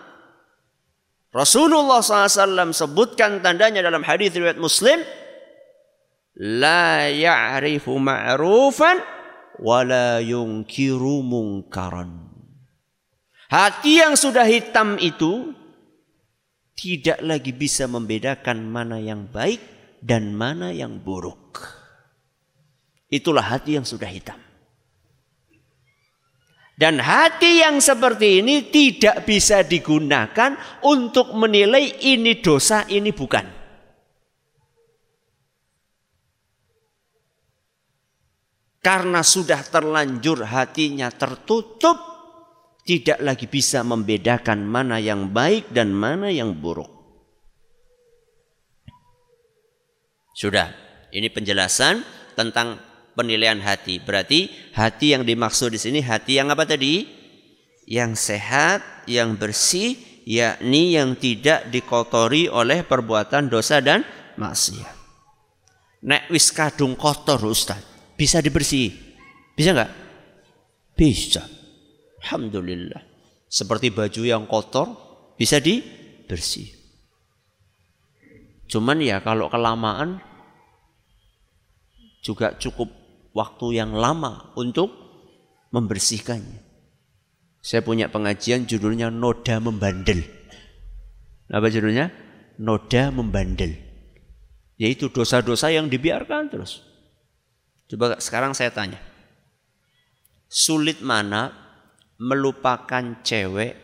Rasulullah 1.32 2.04
SAW 2.04 2.76
sebutkan 2.76 3.40
tandanya 3.40 3.80
dalam 3.80 4.04
hadis 4.04 4.36
riwayat 4.36 4.60
Muslim. 4.60 5.00
La 6.36 7.08
ya'rifu 7.08 7.96
ma'rufan 7.96 9.00
wa 9.60 9.80
la 9.80 10.20
yunkiru 10.20 11.24
munkaran. 11.24 12.28
Hati 13.48 14.00
yang 14.00 14.16
sudah 14.16 14.44
hitam 14.44 14.96
itu 15.00 15.52
tidak 16.76 17.20
lagi 17.20 17.52
bisa 17.52 17.84
membedakan 17.88 18.64
mana 18.64 18.96
yang 19.00 19.28
baik 19.28 19.60
dan 20.00 20.32
mana 20.36 20.72
yang 20.72 21.00
buruk. 21.00 21.60
Itulah 23.12 23.44
hati 23.44 23.76
yang 23.76 23.84
sudah 23.84 24.08
hitam. 24.08 24.40
Dan 26.72 26.98
hati 26.98 27.60
yang 27.60 27.78
seperti 27.84 28.40
ini 28.40 28.72
tidak 28.72 29.28
bisa 29.28 29.60
digunakan 29.60 30.56
untuk 30.82 31.36
menilai 31.36 32.00
ini 32.00 32.40
dosa, 32.40 32.88
ini 32.88 33.12
bukan. 33.12 33.62
Karena 38.82 39.22
sudah 39.22 39.62
terlanjur 39.62 40.42
hatinya 40.42 41.06
tertutup 41.14 42.12
tidak 42.82 43.22
lagi 43.22 43.46
bisa 43.46 43.86
membedakan 43.86 44.66
mana 44.66 44.98
yang 44.98 45.30
baik 45.30 45.70
dan 45.70 45.94
mana 45.94 46.34
yang 46.34 46.50
buruk. 46.58 46.90
Sudah, 50.34 50.74
ini 51.14 51.30
penjelasan 51.30 52.02
tentang 52.34 52.80
penilaian 53.16 53.60
hati. 53.60 54.00
Berarti 54.00 54.48
hati 54.76 55.16
yang 55.16 55.22
dimaksud 55.22 55.72
di 55.72 55.80
sini 55.80 56.00
hati 56.00 56.40
yang 56.40 56.52
apa 56.52 56.64
tadi? 56.64 57.06
Yang 57.86 58.32
sehat, 58.32 59.04
yang 59.10 59.34
bersih, 59.36 59.98
yakni 60.24 60.94
yang 60.94 61.18
tidak 61.18 61.68
dikotori 61.68 62.46
oleh 62.46 62.86
perbuatan 62.86 63.50
dosa 63.50 63.82
dan 63.82 64.06
maksiat. 64.38 64.96
Nek 66.02 66.30
wis 66.34 66.50
kadung 66.50 66.98
kotor 66.98 67.38
Ustaz, 67.46 67.78
bisa 68.18 68.42
dibersih. 68.42 68.90
Bisa 69.54 69.70
enggak? 69.76 69.92
Bisa. 70.98 71.42
Alhamdulillah. 72.22 73.02
Seperti 73.46 73.92
baju 73.92 74.22
yang 74.24 74.44
kotor 74.48 74.88
bisa 75.36 75.60
dibersih. 75.60 76.70
Cuman 78.70 79.04
ya 79.04 79.20
kalau 79.20 79.52
kelamaan 79.52 80.16
juga 82.24 82.56
cukup 82.56 83.01
waktu 83.32 83.80
yang 83.80 83.96
lama 83.96 84.52
untuk 84.56 84.92
membersihkannya. 85.72 86.60
Saya 87.62 87.80
punya 87.80 88.10
pengajian 88.10 88.66
judulnya 88.66 89.08
Noda 89.08 89.62
Membandel. 89.62 90.26
Apa 91.48 91.70
judulnya? 91.70 92.10
Noda 92.58 93.08
Membandel. 93.14 93.78
Yaitu 94.76 95.08
dosa-dosa 95.08 95.70
yang 95.70 95.86
dibiarkan 95.86 96.50
terus. 96.50 96.82
Coba 97.86 98.18
sekarang 98.18 98.52
saya 98.52 98.74
tanya. 98.74 98.98
Sulit 100.50 101.00
mana 101.00 101.54
melupakan 102.18 103.22
cewek 103.22 103.78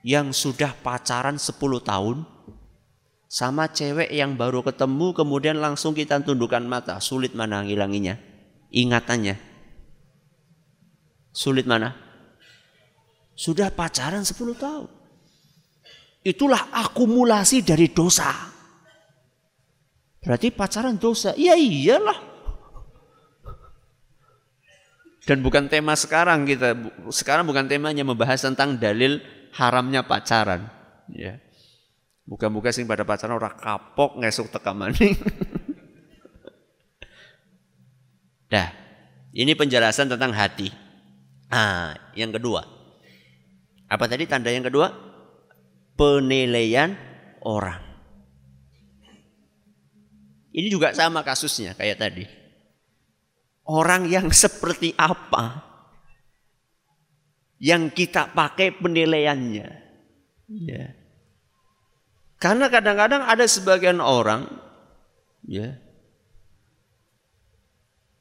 yang 0.00 0.32
sudah 0.32 0.72
pacaran 0.80 1.36
10 1.36 1.52
tahun 1.84 2.24
sama 3.30 3.70
cewek 3.70 4.10
yang 4.10 4.34
baru 4.34 4.66
ketemu 4.66 5.14
kemudian 5.14 5.62
langsung 5.62 5.94
kita 5.94 6.18
tundukkan 6.18 6.66
mata. 6.66 6.98
Sulit 6.98 7.30
mana 7.38 7.62
ngilanginya? 7.62 8.18
Ingatannya. 8.74 9.38
Sulit 11.30 11.62
mana? 11.62 11.94
Sudah 13.38 13.70
pacaran 13.70 14.26
10 14.26 14.34
tahun. 14.58 14.90
Itulah 16.26 16.74
akumulasi 16.74 17.62
dari 17.62 17.94
dosa. 17.94 18.34
Berarti 20.18 20.50
pacaran 20.50 20.98
dosa. 20.98 21.30
Ya 21.38 21.54
iyalah. 21.54 22.18
Dan 25.22 25.38
bukan 25.46 25.70
tema 25.70 25.94
sekarang 25.94 26.50
kita. 26.50 26.74
Sekarang 27.14 27.46
bukan 27.46 27.70
temanya 27.70 28.02
membahas 28.02 28.42
tentang 28.42 28.74
dalil 28.74 29.22
haramnya 29.54 30.02
pacaran. 30.02 30.66
Ya. 31.06 31.38
Muka-muka 32.28 32.72
sing 32.72 32.88
pada 32.88 33.04
pacaran 33.04 33.36
orang 33.36 33.56
kapok 33.56 34.16
ngesuk 34.20 34.50
tekamani. 34.52 35.16
Dah, 38.52 38.72
ini 39.34 39.54
penjelasan 39.54 40.08
tentang 40.10 40.32
hati. 40.34 40.70
Ah, 41.50 41.94
yang 42.18 42.32
kedua. 42.34 42.66
Apa 43.90 44.06
tadi 44.06 44.26
tanda 44.26 44.50
yang 44.50 44.64
kedua? 44.66 44.90
Penilaian 45.98 46.94
orang. 47.42 47.82
Ini 50.50 50.66
juga 50.66 50.90
sama 50.94 51.22
kasusnya 51.22 51.78
kayak 51.78 51.98
tadi 51.98 52.40
orang 53.70 54.10
yang 54.10 54.26
seperti 54.34 54.90
apa 54.98 55.62
yang 57.62 57.94
kita 57.94 58.34
pakai 58.34 58.74
penilaiannya. 58.74 59.68
Ya. 60.50 60.86
Karena 62.40 62.72
kadang-kadang 62.72 63.20
ada 63.28 63.44
sebagian 63.44 64.00
orang 64.00 64.48
ya 65.44 65.76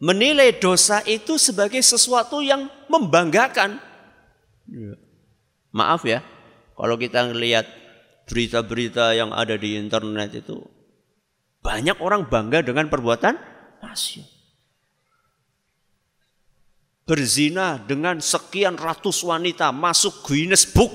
menilai 0.04 0.60
dosa 0.60 1.00
itu 1.08 1.40
sebagai 1.40 1.80
sesuatu 1.80 2.44
yang 2.44 2.68
membanggakan. 2.92 3.80
Ya. 4.68 4.94
Maaf 5.72 6.04
ya, 6.04 6.20
kalau 6.76 7.00
kita 7.00 7.32
melihat 7.32 7.64
berita-berita 8.28 9.16
yang 9.16 9.32
ada 9.32 9.56
di 9.56 9.80
internet 9.80 10.44
itu 10.44 10.68
banyak 11.64 11.96
orang 12.04 12.28
bangga 12.28 12.60
dengan 12.66 12.92
perbuatan 12.92 13.38
maksiat 13.80 14.40
berzina 17.10 17.82
dengan 17.82 18.22
sekian 18.22 18.78
ratus 18.78 19.26
wanita 19.26 19.74
masuk 19.74 20.22
Guinness 20.30 20.70
Book. 20.70 20.94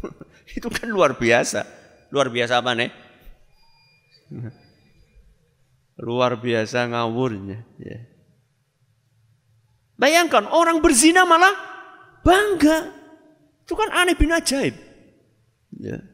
Itu 0.56 0.72
kan 0.72 0.88
luar 0.88 1.20
biasa. 1.20 1.81
Luar 2.12 2.28
biasa 2.28 2.60
apa 2.60 2.76
nih? 2.76 2.92
Luar 5.96 6.36
biasa 6.36 6.92
ngawurnya. 6.92 7.64
Ya. 7.80 7.98
Bayangkan 9.96 10.44
orang 10.52 10.84
berzina 10.84 11.24
malah 11.24 11.56
bangga. 12.20 12.92
Itu 13.64 13.72
kan 13.72 13.88
aneh 13.96 14.12
bin 14.12 14.28
ajaib. 14.28 14.76
Ya. 15.80 16.04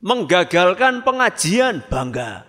Menggagalkan 0.00 1.04
pengajian 1.04 1.84
bangga. 1.92 2.48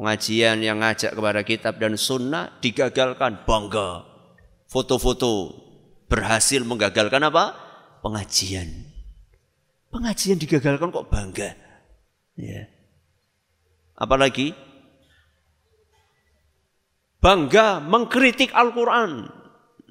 Pengajian 0.00 0.64
yang 0.64 0.80
ngajak 0.80 1.12
kepada 1.12 1.40
kitab 1.44 1.76
dan 1.76 2.00
sunnah 2.00 2.56
digagalkan 2.64 3.44
bangga. 3.44 4.04
Foto-foto 4.68 5.63
berhasil 6.14 6.62
menggagalkan 6.62 7.26
apa? 7.26 7.58
Pengajian. 7.98 8.70
Pengajian 9.90 10.38
digagalkan 10.38 10.94
kok 10.94 11.10
bangga. 11.10 11.58
Ya. 12.38 12.70
Apalagi 13.98 14.54
bangga 17.18 17.82
mengkritik 17.82 18.54
Al-Quran. 18.54 19.26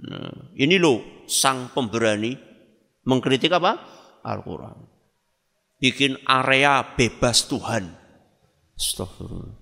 Nah, 0.03 0.55
ini 0.55 0.79
loh 0.79 1.27
sang 1.27 1.67
pemberani 1.75 2.39
mengkritik 3.03 3.51
apa? 3.51 3.83
Al-Quran. 4.23 4.79
Bikin 5.83 6.23
area 6.23 6.95
bebas 6.95 7.51
Tuhan. 7.51 7.91
Astagfirullah. 8.79 9.59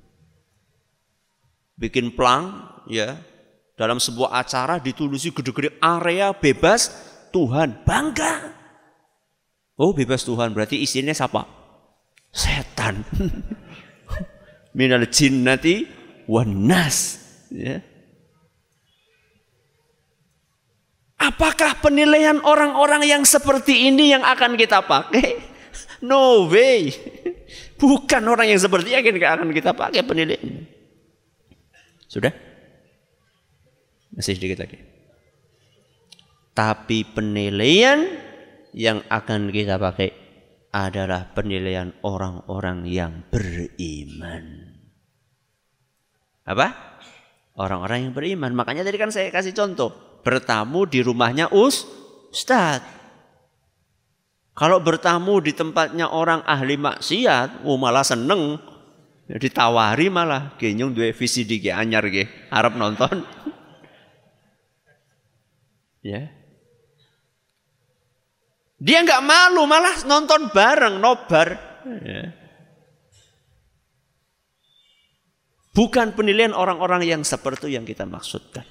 Bikin 1.81 2.13
plang 2.13 2.69
ya 2.85 3.17
dalam 3.81 3.97
sebuah 3.97 4.37
acara 4.37 4.77
ditulisi 4.77 5.33
gede-gede 5.33 5.81
area 5.81 6.29
bebas 6.37 6.93
Tuhan. 7.33 7.81
Bangga. 7.81 8.53
Oh 9.73 9.89
bebas 9.89 10.21
Tuhan 10.21 10.53
berarti 10.53 10.77
isinya 10.77 11.09
siapa? 11.09 11.49
Setan. 12.29 13.01
Minal 14.77 15.09
jinnati 15.09 15.89
wan 16.29 16.69
nas. 16.69 17.17
Ya. 17.49 17.81
Apakah 21.17 21.81
penilaian 21.81 22.37
orang-orang 22.45 23.09
yang 23.09 23.25
seperti 23.25 23.89
ini 23.89 24.13
yang 24.13 24.21
akan 24.21 24.61
kita 24.61 24.85
pakai? 24.85 25.25
No 26.01 26.49
way. 26.49 26.89
Bukan 27.77 28.25
orang 28.25 28.49
yang 28.49 28.57
seperti 28.57 28.89
ini 28.89 29.21
yang 29.21 29.37
akan 29.37 29.53
kita 29.53 29.69
pakai 29.69 30.01
penilaian. 30.01 30.65
Sudah? 32.09 32.50
Masih 34.11 34.35
sedikit 34.35 34.63
lagi. 34.63 34.79
Tapi 36.51 37.07
penilaian 37.07 38.03
yang 38.75 39.03
akan 39.07 39.51
kita 39.51 39.79
pakai 39.79 40.11
adalah 40.71 41.31
penilaian 41.31 41.91
orang-orang 42.03 42.87
yang 42.87 43.27
beriman. 43.27 44.75
Apa? 46.47 46.97
Orang-orang 47.55 48.07
yang 48.07 48.13
beriman. 48.15 48.51
Makanya 48.55 48.87
tadi 48.87 48.97
kan 48.99 49.11
saya 49.11 49.31
kasih 49.31 49.55
contoh 49.55 49.91
bertamu 50.23 50.87
di 50.87 51.03
rumahnya 51.03 51.51
us 51.51 51.83
Ustaz. 52.31 52.79
Kalau 54.55 54.79
bertamu 54.79 55.43
di 55.43 55.51
tempatnya 55.51 56.11
orang 56.11 56.43
ahli 56.47 56.79
maksiat, 56.79 57.67
oh 57.67 57.75
malah 57.75 58.07
seneng. 58.07 58.55
Ditawari 59.27 60.11
malah, 60.11 60.55
genyung 60.59 60.91
dua 60.91 61.11
VCD 61.15 61.59
ge 61.63 61.71
anyar 61.71 62.03
harap 62.51 62.75
nonton. 62.75 63.23
Ya. 66.05 66.29
Dia 68.81 68.97
nggak 69.05 69.21
malu, 69.21 69.69
malah 69.69 70.01
nonton 70.09 70.49
bareng, 70.49 70.97
nobar. 70.97 71.49
Ya. 72.01 72.33
Bukan 75.71 76.17
penilaian 76.17 76.51
orang-orang 76.51 77.05
yang 77.05 77.21
seperti 77.23 77.71
yang 77.71 77.87
kita 77.87 78.03
maksudkan 78.03 78.65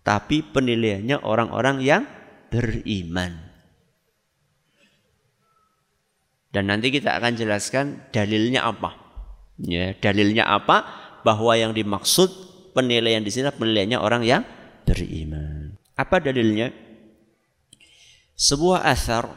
tapi 0.00 0.42
penilaiannya 0.44 1.20
orang-orang 1.20 1.76
yang 1.84 2.02
beriman. 2.48 3.36
Dan 6.50 6.66
nanti 6.66 6.90
kita 6.90 7.14
akan 7.14 7.38
jelaskan 7.38 8.10
dalilnya 8.10 8.66
apa. 8.66 8.96
Ya, 9.60 9.94
dalilnya 9.94 10.50
apa? 10.50 10.82
Bahwa 11.22 11.54
yang 11.54 11.76
dimaksud 11.76 12.32
penilaian 12.74 13.22
di 13.22 13.30
sini 13.30 13.54
penilaiannya 13.54 13.98
orang 14.00 14.22
yang 14.26 14.42
beriman. 14.82 15.59
Apa 16.00 16.16
dalilnya? 16.16 16.72
Sebuah 18.32 18.88
asar 18.88 19.28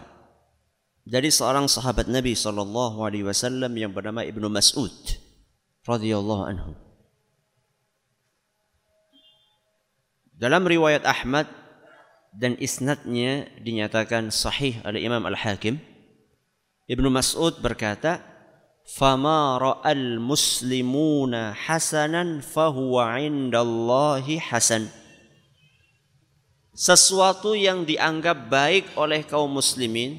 dari 1.03 1.27
seorang 1.27 1.67
sahabat 1.67 2.07
Nabi 2.07 2.39
Shallallahu 2.39 3.03
Alaihi 3.03 3.27
Wasallam 3.27 3.75
yang 3.75 3.91
bernama 3.91 4.23
Ibnu 4.23 4.47
Mas'ud 4.47 4.95
radhiyallahu 5.83 6.43
anhu. 6.47 6.71
Dalam 10.39 10.63
riwayat 10.63 11.03
Ahmad 11.03 11.51
dan 12.31 12.55
isnadnya 12.63 13.51
dinyatakan 13.59 14.31
sahih 14.31 14.79
oleh 14.87 15.03
Imam 15.03 15.19
Al-Hakim. 15.27 15.83
Ibnu 16.87 17.11
Mas'ud 17.11 17.59
berkata, 17.59 18.23
"Fama 18.87 19.59
ra'al 19.59 20.15
muslimuna 20.23 21.51
hasanan 21.51 22.39
fahuwa 22.39 23.19
'indallahi 23.19 24.39
hasan." 24.39 25.02
Sesuatu 26.73 27.53
yang 27.53 27.85
dianggap 27.85 28.49
baik 28.49 28.97
oleh 28.97 29.21
kaum 29.21 29.61
muslimin 29.61 30.17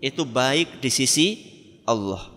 itu 0.00 0.24
baik 0.24 0.80
di 0.80 0.88
sisi 0.88 1.28
Allah. 1.84 2.32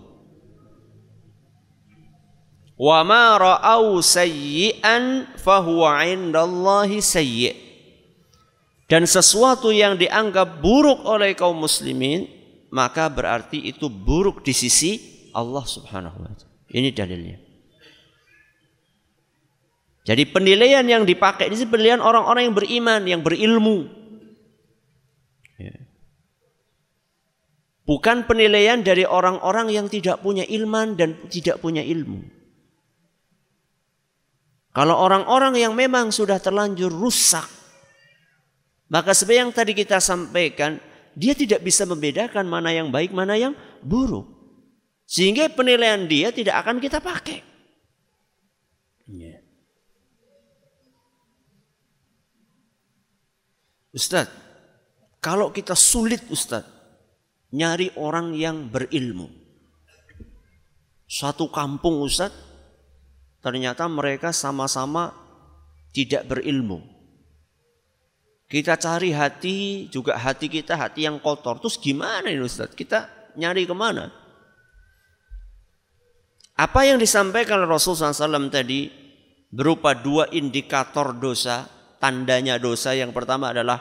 Wa 2.75 2.99
ma 3.07 3.39
ra'au 3.39 4.03
sayyi'an 4.03 5.31
fahuwa 5.39 6.03
'indallahi 6.03 6.99
sayyi'. 6.99 7.55
Dan 8.91 9.07
sesuatu 9.07 9.71
yang 9.71 9.95
dianggap 9.95 10.59
buruk 10.59 11.07
oleh 11.07 11.31
kaum 11.31 11.55
muslimin 11.55 12.27
maka 12.67 13.07
berarti 13.07 13.63
itu 13.63 13.87
buruk 13.87 14.43
di 14.43 14.51
sisi 14.51 14.99
Allah 15.31 15.63
Subhanahu 15.63 16.19
wa 16.19 16.33
taala. 16.35 16.51
Ini 16.67 16.89
dalilnya. 16.91 17.52
Jadi 20.03 20.27
penilaian 20.27 20.83
yang 20.83 21.07
dipakai 21.07 21.47
ini 21.47 21.63
penilaian 21.63 22.03
orang-orang 22.03 22.51
yang 22.51 22.55
beriman, 22.55 23.01
yang 23.07 23.21
berilmu. 23.23 23.87
Ya. 25.55 25.79
Bukan 27.87 28.27
penilaian 28.27 28.83
dari 28.83 29.07
orang-orang 29.07 29.71
yang 29.71 29.87
tidak 29.87 30.19
punya 30.19 30.43
ilman 30.43 30.99
dan 30.99 31.15
tidak 31.31 31.63
punya 31.63 31.79
ilmu. 31.79 32.19
Kalau 34.75 34.99
orang-orang 34.99 35.55
yang 35.55 35.71
memang 35.71 36.11
sudah 36.11 36.41
terlanjur 36.41 36.91
rusak, 36.91 37.45
maka 38.91 39.15
seperti 39.15 39.39
yang 39.39 39.51
tadi 39.55 39.71
kita 39.71 40.03
sampaikan, 40.03 40.81
dia 41.15 41.37
tidak 41.37 41.63
bisa 41.63 41.87
membedakan 41.87 42.43
mana 42.43 42.73
yang 42.75 42.89
baik, 42.89 43.13
mana 43.15 43.39
yang 43.39 43.53
buruk. 43.85 44.25
Sehingga 45.07 45.47
penilaian 45.53 46.09
dia 46.09 46.33
tidak 46.33 46.59
akan 46.65 46.81
kita 46.81 46.97
pakai. 46.99 47.39
Yeah. 49.05 49.42
Ustadz, 53.93 54.33
kalau 55.21 55.53
kita 55.53 55.77
sulit 55.77 56.25
Ustadz, 56.33 56.67
nyari 57.53 57.93
orang 57.95 58.33
yang 58.33 58.67
berilmu. 58.67 59.29
Suatu 61.05 61.47
kampung 61.53 62.01
Ustadz, 62.01 62.33
ternyata 63.39 63.85
mereka 63.85 64.33
sama-sama 64.33 65.13
tidak 65.93 66.25
berilmu. 66.25 66.81
Kita 68.49 68.77
cari 68.77 69.13
hati, 69.13 69.89
juga 69.89 70.17
hati 70.17 70.45
kita 70.49 70.77
hati 70.77 71.05
yang 71.05 71.17
kotor. 71.21 71.57
Terus 71.61 71.77
gimana 71.77 72.29
ini 72.29 72.41
Ustaz? 72.41 72.73
Kita 72.73 73.09
nyari 73.37 73.65
ke 73.65 73.73
mana? 73.73 74.13
Apa 76.53 76.85
yang 76.85 77.01
disampaikan 77.01 77.65
Rasulullah 77.65 78.13
SAW 78.13 78.53
tadi 78.53 78.93
berupa 79.49 79.97
dua 79.97 80.29
indikator 80.29 81.17
dosa, 81.17 81.65
tandanya 82.03 82.59
dosa. 82.59 82.91
Yang 82.91 83.15
pertama 83.15 83.55
adalah 83.55 83.79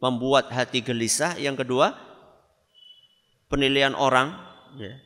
membuat 0.00 0.48
hati 0.48 0.80
gelisah. 0.80 1.36
Yang 1.36 1.68
kedua, 1.68 1.92
penilaian 3.52 3.92
orang. 3.92 4.32
Ya 4.80 5.04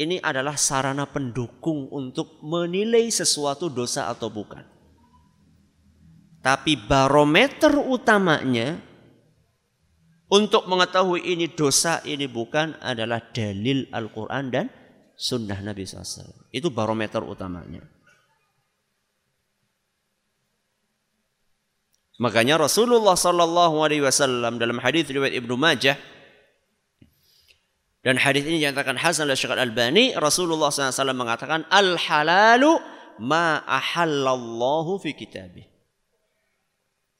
ini 0.00 0.16
adalah 0.16 0.56
sarana 0.56 1.04
pendukung 1.04 1.92
untuk 1.92 2.40
menilai 2.40 3.12
sesuatu 3.12 3.68
dosa 3.68 4.08
atau 4.08 4.32
bukan. 4.32 4.64
Tapi 6.40 6.72
barometer 6.88 7.76
utamanya 7.76 8.80
untuk 10.32 10.64
mengetahui 10.70 11.20
ini 11.26 11.52
dosa, 11.52 12.00
ini 12.08 12.24
bukan 12.24 12.80
adalah 12.80 13.20
dalil 13.34 13.90
Al-Quran 13.92 14.44
dan 14.48 14.66
sunnah 15.20 15.60
Nabi 15.60 15.84
SAW. 15.84 16.48
Itu 16.48 16.72
barometer 16.72 17.20
utamanya. 17.20 17.84
Makanya 22.20 22.60
Rasulullah 22.60 23.16
Sallallahu 23.16 23.80
Alaihi 23.80 24.04
Wasallam 24.04 24.60
dalam 24.60 24.76
hadis 24.76 25.08
riwayat 25.08 25.32
Ibnu 25.40 25.56
Majah 25.56 25.96
dan 28.00 28.16
hadis 28.16 28.48
ini 28.48 28.64
dinyatakan 28.64 28.96
Hasan 28.96 29.28
oleh 29.28 29.36
Syekh 29.36 29.52
Al-Albani, 29.52 30.16
Rasulullah 30.16 30.72
SAW 30.72 31.12
mengatakan 31.12 31.68
al 31.68 32.00
halalu 32.00 32.80
ma 33.20 33.60
ahallallahu 33.68 34.96
fi 35.04 35.12
kitabih. 35.12 35.68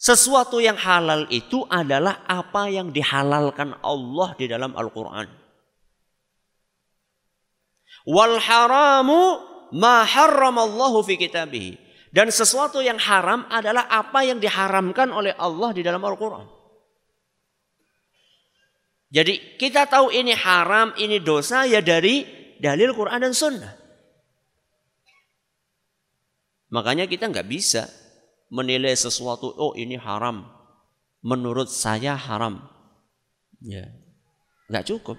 Sesuatu 0.00 0.64
yang 0.64 0.80
halal 0.80 1.28
itu 1.28 1.60
adalah 1.68 2.24
apa 2.24 2.72
yang 2.72 2.88
dihalalkan 2.88 3.76
Allah 3.84 4.32
di 4.40 4.48
dalam 4.48 4.72
Al-Quran. 4.72 5.28
Wal 8.08 8.40
haramu 8.40 9.20
ma 9.76 10.08
harramallahu 10.08 11.04
fi 11.04 11.20
kitabih. 11.20 11.76
Dan 12.10 12.26
sesuatu 12.34 12.82
yang 12.82 12.98
haram 12.98 13.46
adalah 13.46 13.86
apa 13.86 14.26
yang 14.26 14.42
diharamkan 14.42 15.14
oleh 15.14 15.30
Allah 15.38 15.70
di 15.70 15.82
dalam 15.86 16.02
Al-Quran. 16.02 16.42
Jadi 19.10 19.58
kita 19.58 19.86
tahu 19.86 20.10
ini 20.10 20.34
haram, 20.34 20.94
ini 20.98 21.22
dosa 21.22 21.66
ya 21.66 21.82
dari 21.82 22.26
dalil 22.58 22.94
Quran 22.94 23.22
dan 23.22 23.34
Sunnah. 23.34 23.74
Makanya 26.70 27.10
kita 27.10 27.26
nggak 27.26 27.46
bisa 27.50 27.90
menilai 28.50 28.94
sesuatu, 28.94 29.50
oh 29.58 29.74
ini 29.74 29.98
haram. 29.98 30.46
Menurut 31.22 31.70
saya 31.70 32.14
haram. 32.14 32.62
Ya, 33.62 33.90
nggak 34.70 34.86
cukup. 34.86 35.18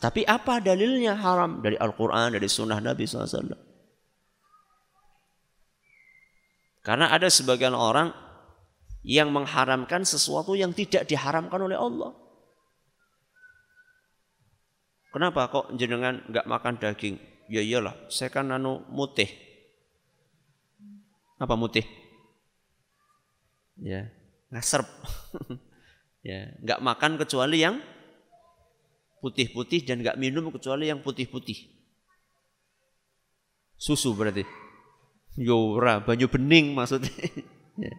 Tapi 0.00 0.24
apa 0.24 0.60
dalilnya 0.64 1.16
haram? 1.16 1.60
Dari 1.60 1.76
Al-Quran, 1.76 2.34
dari 2.34 2.48
sunnah 2.48 2.80
Nabi 2.80 3.04
SAW. 3.04 3.67
Karena 6.88 7.12
ada 7.12 7.28
sebagian 7.28 7.76
orang 7.76 8.16
yang 9.04 9.28
mengharamkan 9.28 10.08
sesuatu 10.08 10.56
yang 10.56 10.72
tidak 10.72 11.04
diharamkan 11.04 11.60
oleh 11.60 11.76
Allah. 11.76 12.16
Kenapa 15.12 15.52
kok 15.52 15.68
jenengan 15.76 16.24
nggak 16.32 16.48
makan 16.48 16.80
daging? 16.80 17.20
Ya 17.52 17.60
iyalah, 17.60 17.92
saya 18.08 18.32
kan 18.32 18.48
anu 18.48 18.88
mutih. 18.88 19.28
Apa 21.36 21.60
mutih? 21.60 21.84
Ya, 23.76 24.08
ngaserp. 24.48 24.88
ya, 26.28 26.56
nggak 26.64 26.80
makan 26.80 27.20
kecuali 27.20 27.68
yang 27.68 27.84
putih-putih 29.20 29.84
dan 29.84 30.00
nggak 30.00 30.16
minum 30.16 30.48
kecuali 30.48 30.88
yang 30.88 31.04
putih-putih. 31.04 31.68
Susu 33.76 34.16
berarti. 34.16 34.67
Yora, 35.38 36.02
banyu 36.02 36.26
bening 36.26 36.74
maksudnya. 36.74 37.14
ya. 37.78 37.94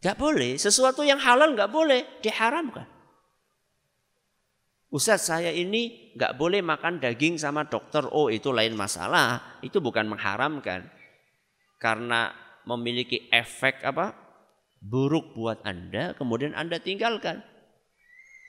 Gak 0.00 0.16
boleh, 0.20 0.60
sesuatu 0.60 1.00
yang 1.04 1.20
halal 1.20 1.56
gak 1.56 1.72
boleh, 1.72 2.04
diharamkan. 2.20 2.88
Ustaz 4.90 5.30
saya 5.30 5.54
ini 5.54 6.12
gak 6.18 6.34
boleh 6.34 6.60
makan 6.60 6.98
daging 6.98 7.38
sama 7.38 7.68
dokter. 7.68 8.04
Oh 8.10 8.26
itu 8.26 8.50
lain 8.50 8.74
masalah, 8.76 9.60
itu 9.64 9.78
bukan 9.78 10.08
mengharamkan. 10.08 10.88
Karena 11.80 12.32
memiliki 12.68 13.28
efek 13.32 13.80
apa? 13.86 14.12
Buruk 14.80 15.36
buat 15.36 15.60
Anda, 15.64 16.16
kemudian 16.16 16.56
Anda 16.56 16.80
tinggalkan. 16.80 17.44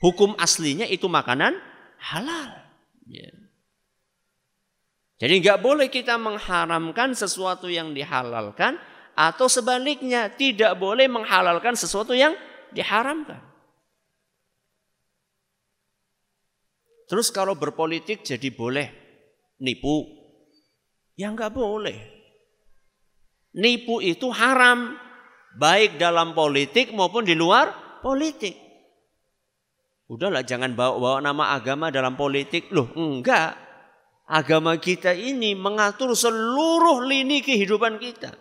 Hukum 0.02 0.34
aslinya 0.40 0.88
itu 0.88 1.06
makanan 1.06 1.54
halal. 2.00 2.58
Ya. 3.06 3.30
Jadi 5.22 5.38
nggak 5.38 5.62
boleh 5.62 5.86
kita 5.86 6.18
mengharamkan 6.18 7.14
sesuatu 7.14 7.70
yang 7.70 7.94
dihalalkan 7.94 8.74
atau 9.14 9.46
sebaliknya 9.46 10.26
tidak 10.34 10.74
boleh 10.82 11.06
menghalalkan 11.06 11.78
sesuatu 11.78 12.10
yang 12.10 12.34
diharamkan. 12.74 13.38
Terus 17.06 17.30
kalau 17.30 17.54
berpolitik 17.54 18.26
jadi 18.26 18.50
boleh 18.50 18.90
nipu? 19.62 20.10
Ya 21.14 21.30
nggak 21.30 21.54
boleh. 21.54 22.02
Nipu 23.62 24.02
itu 24.02 24.26
haram 24.34 24.98
baik 25.54 26.02
dalam 26.02 26.34
politik 26.34 26.90
maupun 26.90 27.22
di 27.22 27.38
luar 27.38 27.70
politik. 28.02 28.58
Udahlah 30.10 30.42
jangan 30.42 30.74
bawa-bawa 30.74 31.22
nama 31.22 31.54
agama 31.54 31.94
dalam 31.94 32.18
politik. 32.18 32.74
Loh 32.74 32.90
enggak. 32.98 33.61
Agama 34.26 34.78
kita 34.78 35.12
ini 35.12 35.52
mengatur 35.52 36.14
seluruh 36.14 37.04
lini 37.04 37.42
kehidupan 37.42 37.98
kita. 37.98 38.38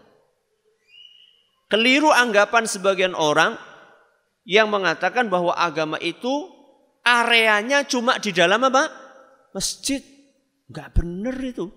Keliru 1.71 2.11
anggapan 2.11 2.67
sebagian 2.67 3.15
orang 3.15 3.55
yang 4.43 4.67
mengatakan 4.67 5.32
bahwa 5.32 5.55
agama 5.55 5.95
itu 6.03 6.51
areanya 7.01 7.88
cuma 7.88 8.19
di 8.19 8.36
dalam 8.36 8.61
apa? 8.67 8.91
Masjid. 9.55 10.03
Enggak 10.67 10.95
benar 10.95 11.36
itu. 11.39 11.67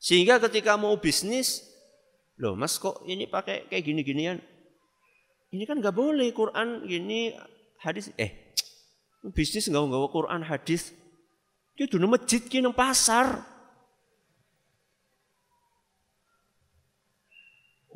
Sehingga 0.00 0.40
ketika 0.40 0.80
mau 0.80 0.96
bisnis, 0.96 1.60
loh 2.40 2.56
mas 2.56 2.80
kok 2.80 3.04
ini 3.04 3.28
pakai 3.28 3.68
kayak 3.68 3.84
gini-ginian? 3.84 4.40
Ini 5.52 5.68
kan 5.68 5.82
nggak 5.82 5.92
boleh 5.92 6.32
Quran 6.32 6.88
gini 6.88 7.36
hadis 7.84 8.08
eh 8.16 8.54
bisnis 9.36 9.68
nggak 9.68 9.82
nggak 9.82 10.12
Quran 10.14 10.40
hadis. 10.46 10.96
Dia 11.80 11.88
dulu 11.88 12.12
masjid 12.12 12.44
kini 12.44 12.68
pasar. 12.76 13.40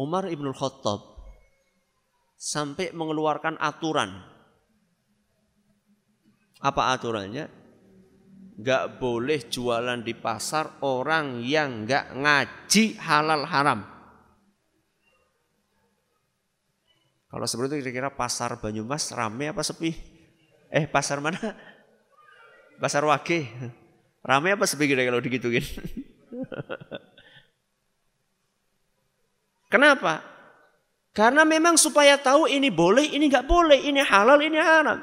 Umar 0.01 0.24
ibn 0.32 0.49
Khattab 0.57 1.05
sampai 2.32 2.97
mengeluarkan 2.97 3.61
aturan. 3.61 4.24
Apa 6.64 6.97
aturannya? 6.97 7.53
Gak 8.57 9.05
boleh 9.05 9.53
jualan 9.53 10.01
di 10.01 10.16
pasar 10.16 10.80
orang 10.80 11.45
yang 11.45 11.85
gak 11.85 12.09
ngaji 12.16 12.97
halal 13.05 13.45
haram. 13.45 13.85
Kalau 17.28 17.45
seperti 17.45 17.76
itu 17.76 17.85
kira-kira 17.85 18.09
pasar 18.09 18.57
Banyumas 18.57 19.12
rame 19.12 19.53
apa 19.53 19.61
sepi? 19.61 19.93
Eh 20.72 20.89
pasar 20.89 21.20
mana? 21.20 21.73
Pasar 22.80 23.04
Wage. 23.06 23.48
Rame 24.24 24.56
apa 24.56 24.64
sepi 24.64 24.88
kalau 24.88 25.20
digituin? 25.20 25.64
Kenapa? 29.68 30.24
Karena 31.14 31.46
memang 31.46 31.78
supaya 31.78 32.18
tahu 32.18 32.50
ini 32.50 32.74
boleh, 32.74 33.14
ini 33.14 33.30
nggak 33.30 33.46
boleh, 33.46 33.78
ini 33.86 34.02
halal, 34.02 34.42
ini 34.42 34.58
haram. 34.58 34.98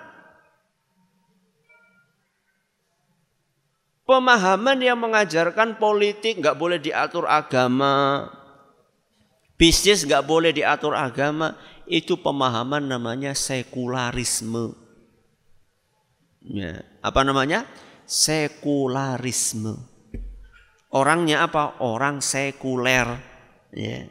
Pemahaman 4.04 4.76
yang 4.84 5.00
mengajarkan 5.00 5.80
politik 5.80 6.44
nggak 6.44 6.60
boleh 6.60 6.84
diatur 6.84 7.32
agama, 7.32 8.28
bisnis 9.56 10.04
nggak 10.04 10.28
boleh 10.28 10.52
diatur 10.52 10.92
agama, 10.92 11.56
itu 11.88 12.20
pemahaman 12.20 12.84
namanya 12.84 13.32
sekularisme. 13.32 14.81
Ya, 16.42 16.82
apa 17.06 17.22
namanya? 17.22 17.70
Sekularisme. 18.10 19.78
Orangnya 20.92 21.48
apa? 21.48 21.80
Orang 21.80 22.20
sekuler. 22.20 23.08
Ya. 23.72 24.10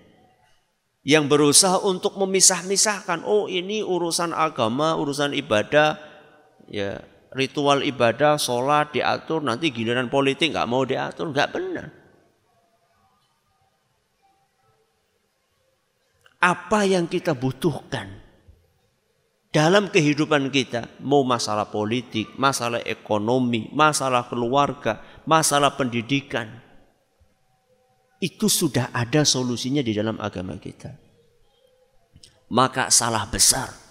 Yang 1.05 1.25
berusaha 1.29 1.77
untuk 1.85 2.17
memisah-misahkan. 2.17 3.27
Oh 3.27 3.51
ini 3.51 3.85
urusan 3.85 4.33
agama, 4.33 4.97
urusan 4.97 5.37
ibadah. 5.37 6.01
Ya, 6.71 7.03
ritual 7.35 7.85
ibadah, 7.85 8.41
sholat 8.41 8.95
diatur. 8.95 9.45
Nanti 9.45 9.69
giliran 9.75 10.09
politik 10.09 10.55
nggak 10.55 10.71
mau 10.71 10.87
diatur. 10.87 11.35
Nggak 11.35 11.51
benar. 11.53 12.01
apa 16.41 16.89
yang 16.89 17.05
kita 17.05 17.37
butuhkan 17.37 18.20
dalam 19.51 19.91
kehidupan 19.91 20.51
kita, 20.55 20.87
mau 21.03 21.27
masalah 21.27 21.67
politik, 21.69 22.31
masalah 22.39 22.83
ekonomi, 22.87 23.67
masalah 23.75 24.31
keluarga, 24.31 25.03
masalah 25.27 25.75
pendidikan, 25.75 26.47
itu 28.23 28.47
sudah 28.47 28.95
ada 28.95 29.27
solusinya 29.27 29.83
di 29.83 29.91
dalam 29.91 30.19
agama 30.23 30.55
kita. 30.59 30.95
Maka 32.51 32.91
salah 32.91 33.27
besar 33.31 33.91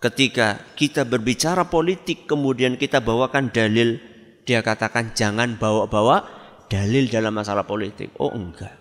ketika 0.00 0.64
kita 0.74 1.04
berbicara 1.04 1.68
politik 1.68 2.24
kemudian 2.24 2.80
kita 2.80 3.04
bawakan 3.04 3.52
dalil, 3.52 4.00
dia 4.48 4.64
katakan 4.64 5.12
jangan 5.12 5.60
bawa-bawa 5.60 6.24
dalil 6.72 7.06
dalam 7.06 7.36
masalah 7.36 7.68
politik. 7.68 8.10
Oh 8.16 8.32
enggak. 8.32 8.72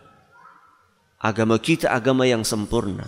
Agama 1.20 1.60
kita 1.60 1.92
agama 1.92 2.24
yang 2.24 2.48
sempurna. 2.48 3.06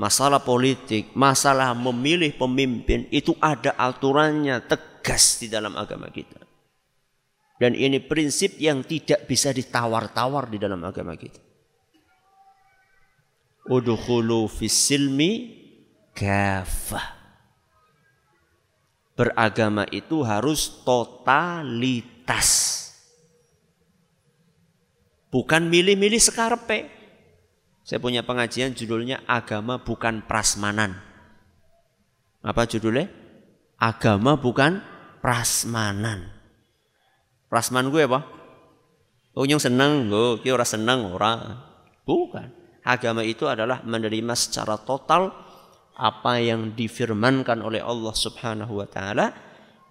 Masalah 0.00 0.40
politik, 0.40 1.12
masalah 1.12 1.76
memilih 1.76 2.32
pemimpin 2.32 3.04
itu 3.12 3.36
ada 3.36 3.76
aturannya 3.76 4.64
tegas 4.64 5.36
di 5.36 5.52
dalam 5.52 5.76
agama 5.76 6.08
kita. 6.08 6.40
Dan 7.60 7.76
ini 7.76 8.00
prinsip 8.00 8.56
yang 8.56 8.80
tidak 8.80 9.28
bisa 9.28 9.52
ditawar-tawar 9.52 10.48
di 10.48 10.56
dalam 10.56 10.80
agama 10.88 11.12
kita. 11.20 11.36
Udkhulu 13.68 14.48
fisilmi 14.48 15.60
kafah. 16.16 17.20
Beragama 19.12 19.84
itu 19.92 20.24
harus 20.24 20.80
totalitas. 20.80 22.48
Bukan 25.28 25.68
milih-milih 25.68 26.24
sekarpe. 26.24 26.99
Saya 27.90 27.98
punya 27.98 28.22
pengajian 28.22 28.70
judulnya 28.70 29.26
Agama 29.26 29.82
Bukan 29.82 30.22
Prasmanan. 30.22 30.94
Apa 32.38 32.70
judulnya? 32.70 33.10
Agama 33.80 34.36
bukan 34.36 34.78
prasmanan. 35.24 36.28
Prasman 37.48 37.88
gue 37.88 38.04
apa? 38.04 38.22
Oh 39.32 39.48
yang 39.48 39.58
seneng, 39.58 40.12
oh 40.12 40.36
ki 40.38 40.52
ora 40.52 40.68
seneng 40.68 41.16
ora. 41.16 41.64
Bukan. 42.04 42.52
Agama 42.84 43.24
itu 43.24 43.48
adalah 43.48 43.80
menerima 43.82 44.36
secara 44.36 44.76
total 44.80 45.32
apa 45.96 46.40
yang 46.40 46.76
difirmankan 46.76 47.60
oleh 47.64 47.80
Allah 47.80 48.12
Subhanahu 48.12 48.80
wa 48.80 48.88
taala 48.88 49.32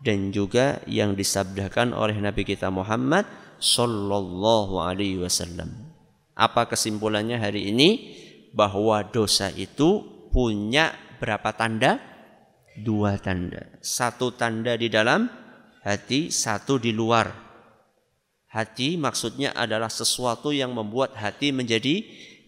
dan 0.02 0.34
juga 0.34 0.82
yang 0.89 1.14
disabdakan 1.14 1.93
oleh 1.93 2.18
Nabi 2.18 2.45
kita 2.45 2.70
Muhammad 2.74 3.26
sallallahu 3.62 4.82
alaihi 4.82 5.22
wasallam. 5.22 5.88
Apa 6.39 6.71
kesimpulannya 6.71 7.35
hari 7.35 7.67
ini? 7.67 8.15
Bahwa 8.55 9.03
dosa 9.03 9.51
itu 9.51 10.01
punya 10.31 10.95
berapa 11.19 11.51
tanda? 11.51 11.99
Dua 12.79 13.19
tanda. 13.19 13.67
Satu 13.83 14.31
tanda 14.31 14.79
di 14.79 14.87
dalam 14.87 15.27
hati, 15.83 16.31
satu 16.31 16.79
di 16.79 16.95
luar. 16.95 17.27
Hati 18.49 18.95
maksudnya 18.95 19.51
adalah 19.51 19.91
sesuatu 19.91 20.55
yang 20.55 20.71
membuat 20.71 21.13
hati 21.19 21.51
menjadi 21.51 22.01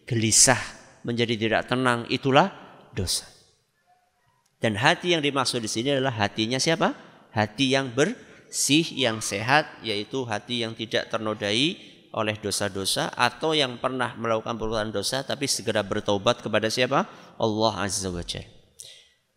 gelisah, 0.07 0.57
menjadi 1.03 1.35
tidak 1.35 1.61
tenang. 1.67 2.07
Itulah 2.07 2.49
dosa. 2.95 3.27
Dan 4.63 4.79
hati 4.79 5.13
yang 5.13 5.21
dimaksud 5.21 5.59
di 5.59 5.69
sini 5.69 5.91
adalah 5.91 6.15
hatinya 6.15 6.57
siapa? 6.57 6.93
Hati 7.35 7.75
yang 7.75 7.91
bersih, 7.91 8.87
yang 8.93 9.19
sehat, 9.19 9.67
yaitu 9.83 10.23
hati 10.25 10.63
yang 10.63 10.77
tidak 10.77 11.09
ternodai 11.09 11.91
oleh 12.11 12.35
dosa-dosa 12.39 13.11
atau 13.15 13.55
yang 13.55 13.79
pernah 13.79 14.15
melakukan 14.19 14.59
perbuatan 14.59 14.91
dosa 14.91 15.23
tapi 15.23 15.47
segera 15.47 15.79
bertobat 15.83 16.43
kepada 16.43 16.67
siapa? 16.67 17.07
Allah 17.39 17.73
Azza 17.79 18.11
wa 18.11 18.23
Jalla. 18.23 18.61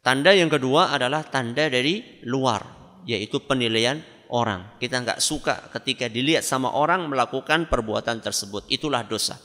Tanda 0.05 0.37
yang 0.37 0.53
kedua 0.53 0.93
adalah 0.93 1.25
tanda 1.25 1.65
dari 1.73 2.21
luar, 2.29 2.61
yaitu 3.09 3.41
penilaian 3.41 4.05
orang. 4.29 4.77
Kita 4.77 5.01
nggak 5.01 5.17
suka 5.17 5.73
ketika 5.73 6.13
dilihat 6.13 6.45
sama 6.45 6.77
orang 6.77 7.09
melakukan 7.09 7.73
perbuatan 7.73 8.21
tersebut. 8.21 8.69
Itulah 8.69 9.09
dosa. 9.09 9.41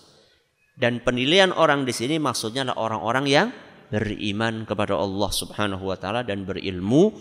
Dan 0.76 1.00
penilaian 1.00 1.56
orang 1.56 1.88
di 1.88 1.96
sini 1.96 2.20
maksudnya 2.20 2.68
adalah 2.68 2.92
orang-orang 2.92 3.26
yang 3.32 3.48
beriman 3.88 4.68
kepada 4.68 5.00
Allah 5.00 5.32
Subhanahu 5.32 5.88
wa 5.88 5.96
taala 5.96 6.28
dan 6.28 6.44
berilmu 6.44 7.16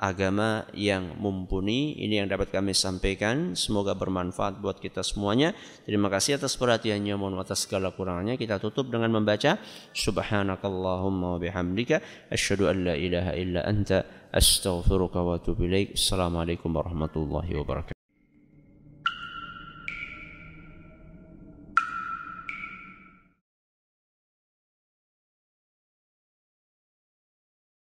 agama 0.00 0.64
yang 0.72 1.20
mumpuni. 1.20 1.92
Ini 2.00 2.24
yang 2.24 2.28
dapat 2.32 2.48
kami 2.48 2.72
sampaikan. 2.72 3.52
Semoga 3.52 3.92
bermanfaat 3.92 4.56
buat 4.64 4.80
kita 4.80 5.04
semuanya. 5.04 5.52
Terima 5.84 6.08
kasih 6.08 6.40
atas 6.40 6.56
perhatiannya. 6.56 7.14
Mohon 7.20 7.44
atas 7.44 7.68
segala 7.68 7.92
kurangannya. 7.92 8.40
Kita 8.40 8.56
tutup 8.56 8.88
dengan 8.88 9.12
membaca 9.12 9.60
Subhanakallahumma 9.92 11.36
wa 11.36 11.38
bihamdika 11.38 12.00
asyhadu 12.32 12.72
an 12.72 12.76
la 12.88 12.94
ilaha 12.96 13.36
illa 13.36 13.60
anta 13.68 14.08
astaghfiruka 14.32 15.20
wa 15.20 15.36
atubu 15.36 15.68
ilaik. 15.68 16.00
Assalamualaikum 16.00 16.72
warahmatullahi 16.72 17.52
wabarakatuh. 17.60 17.99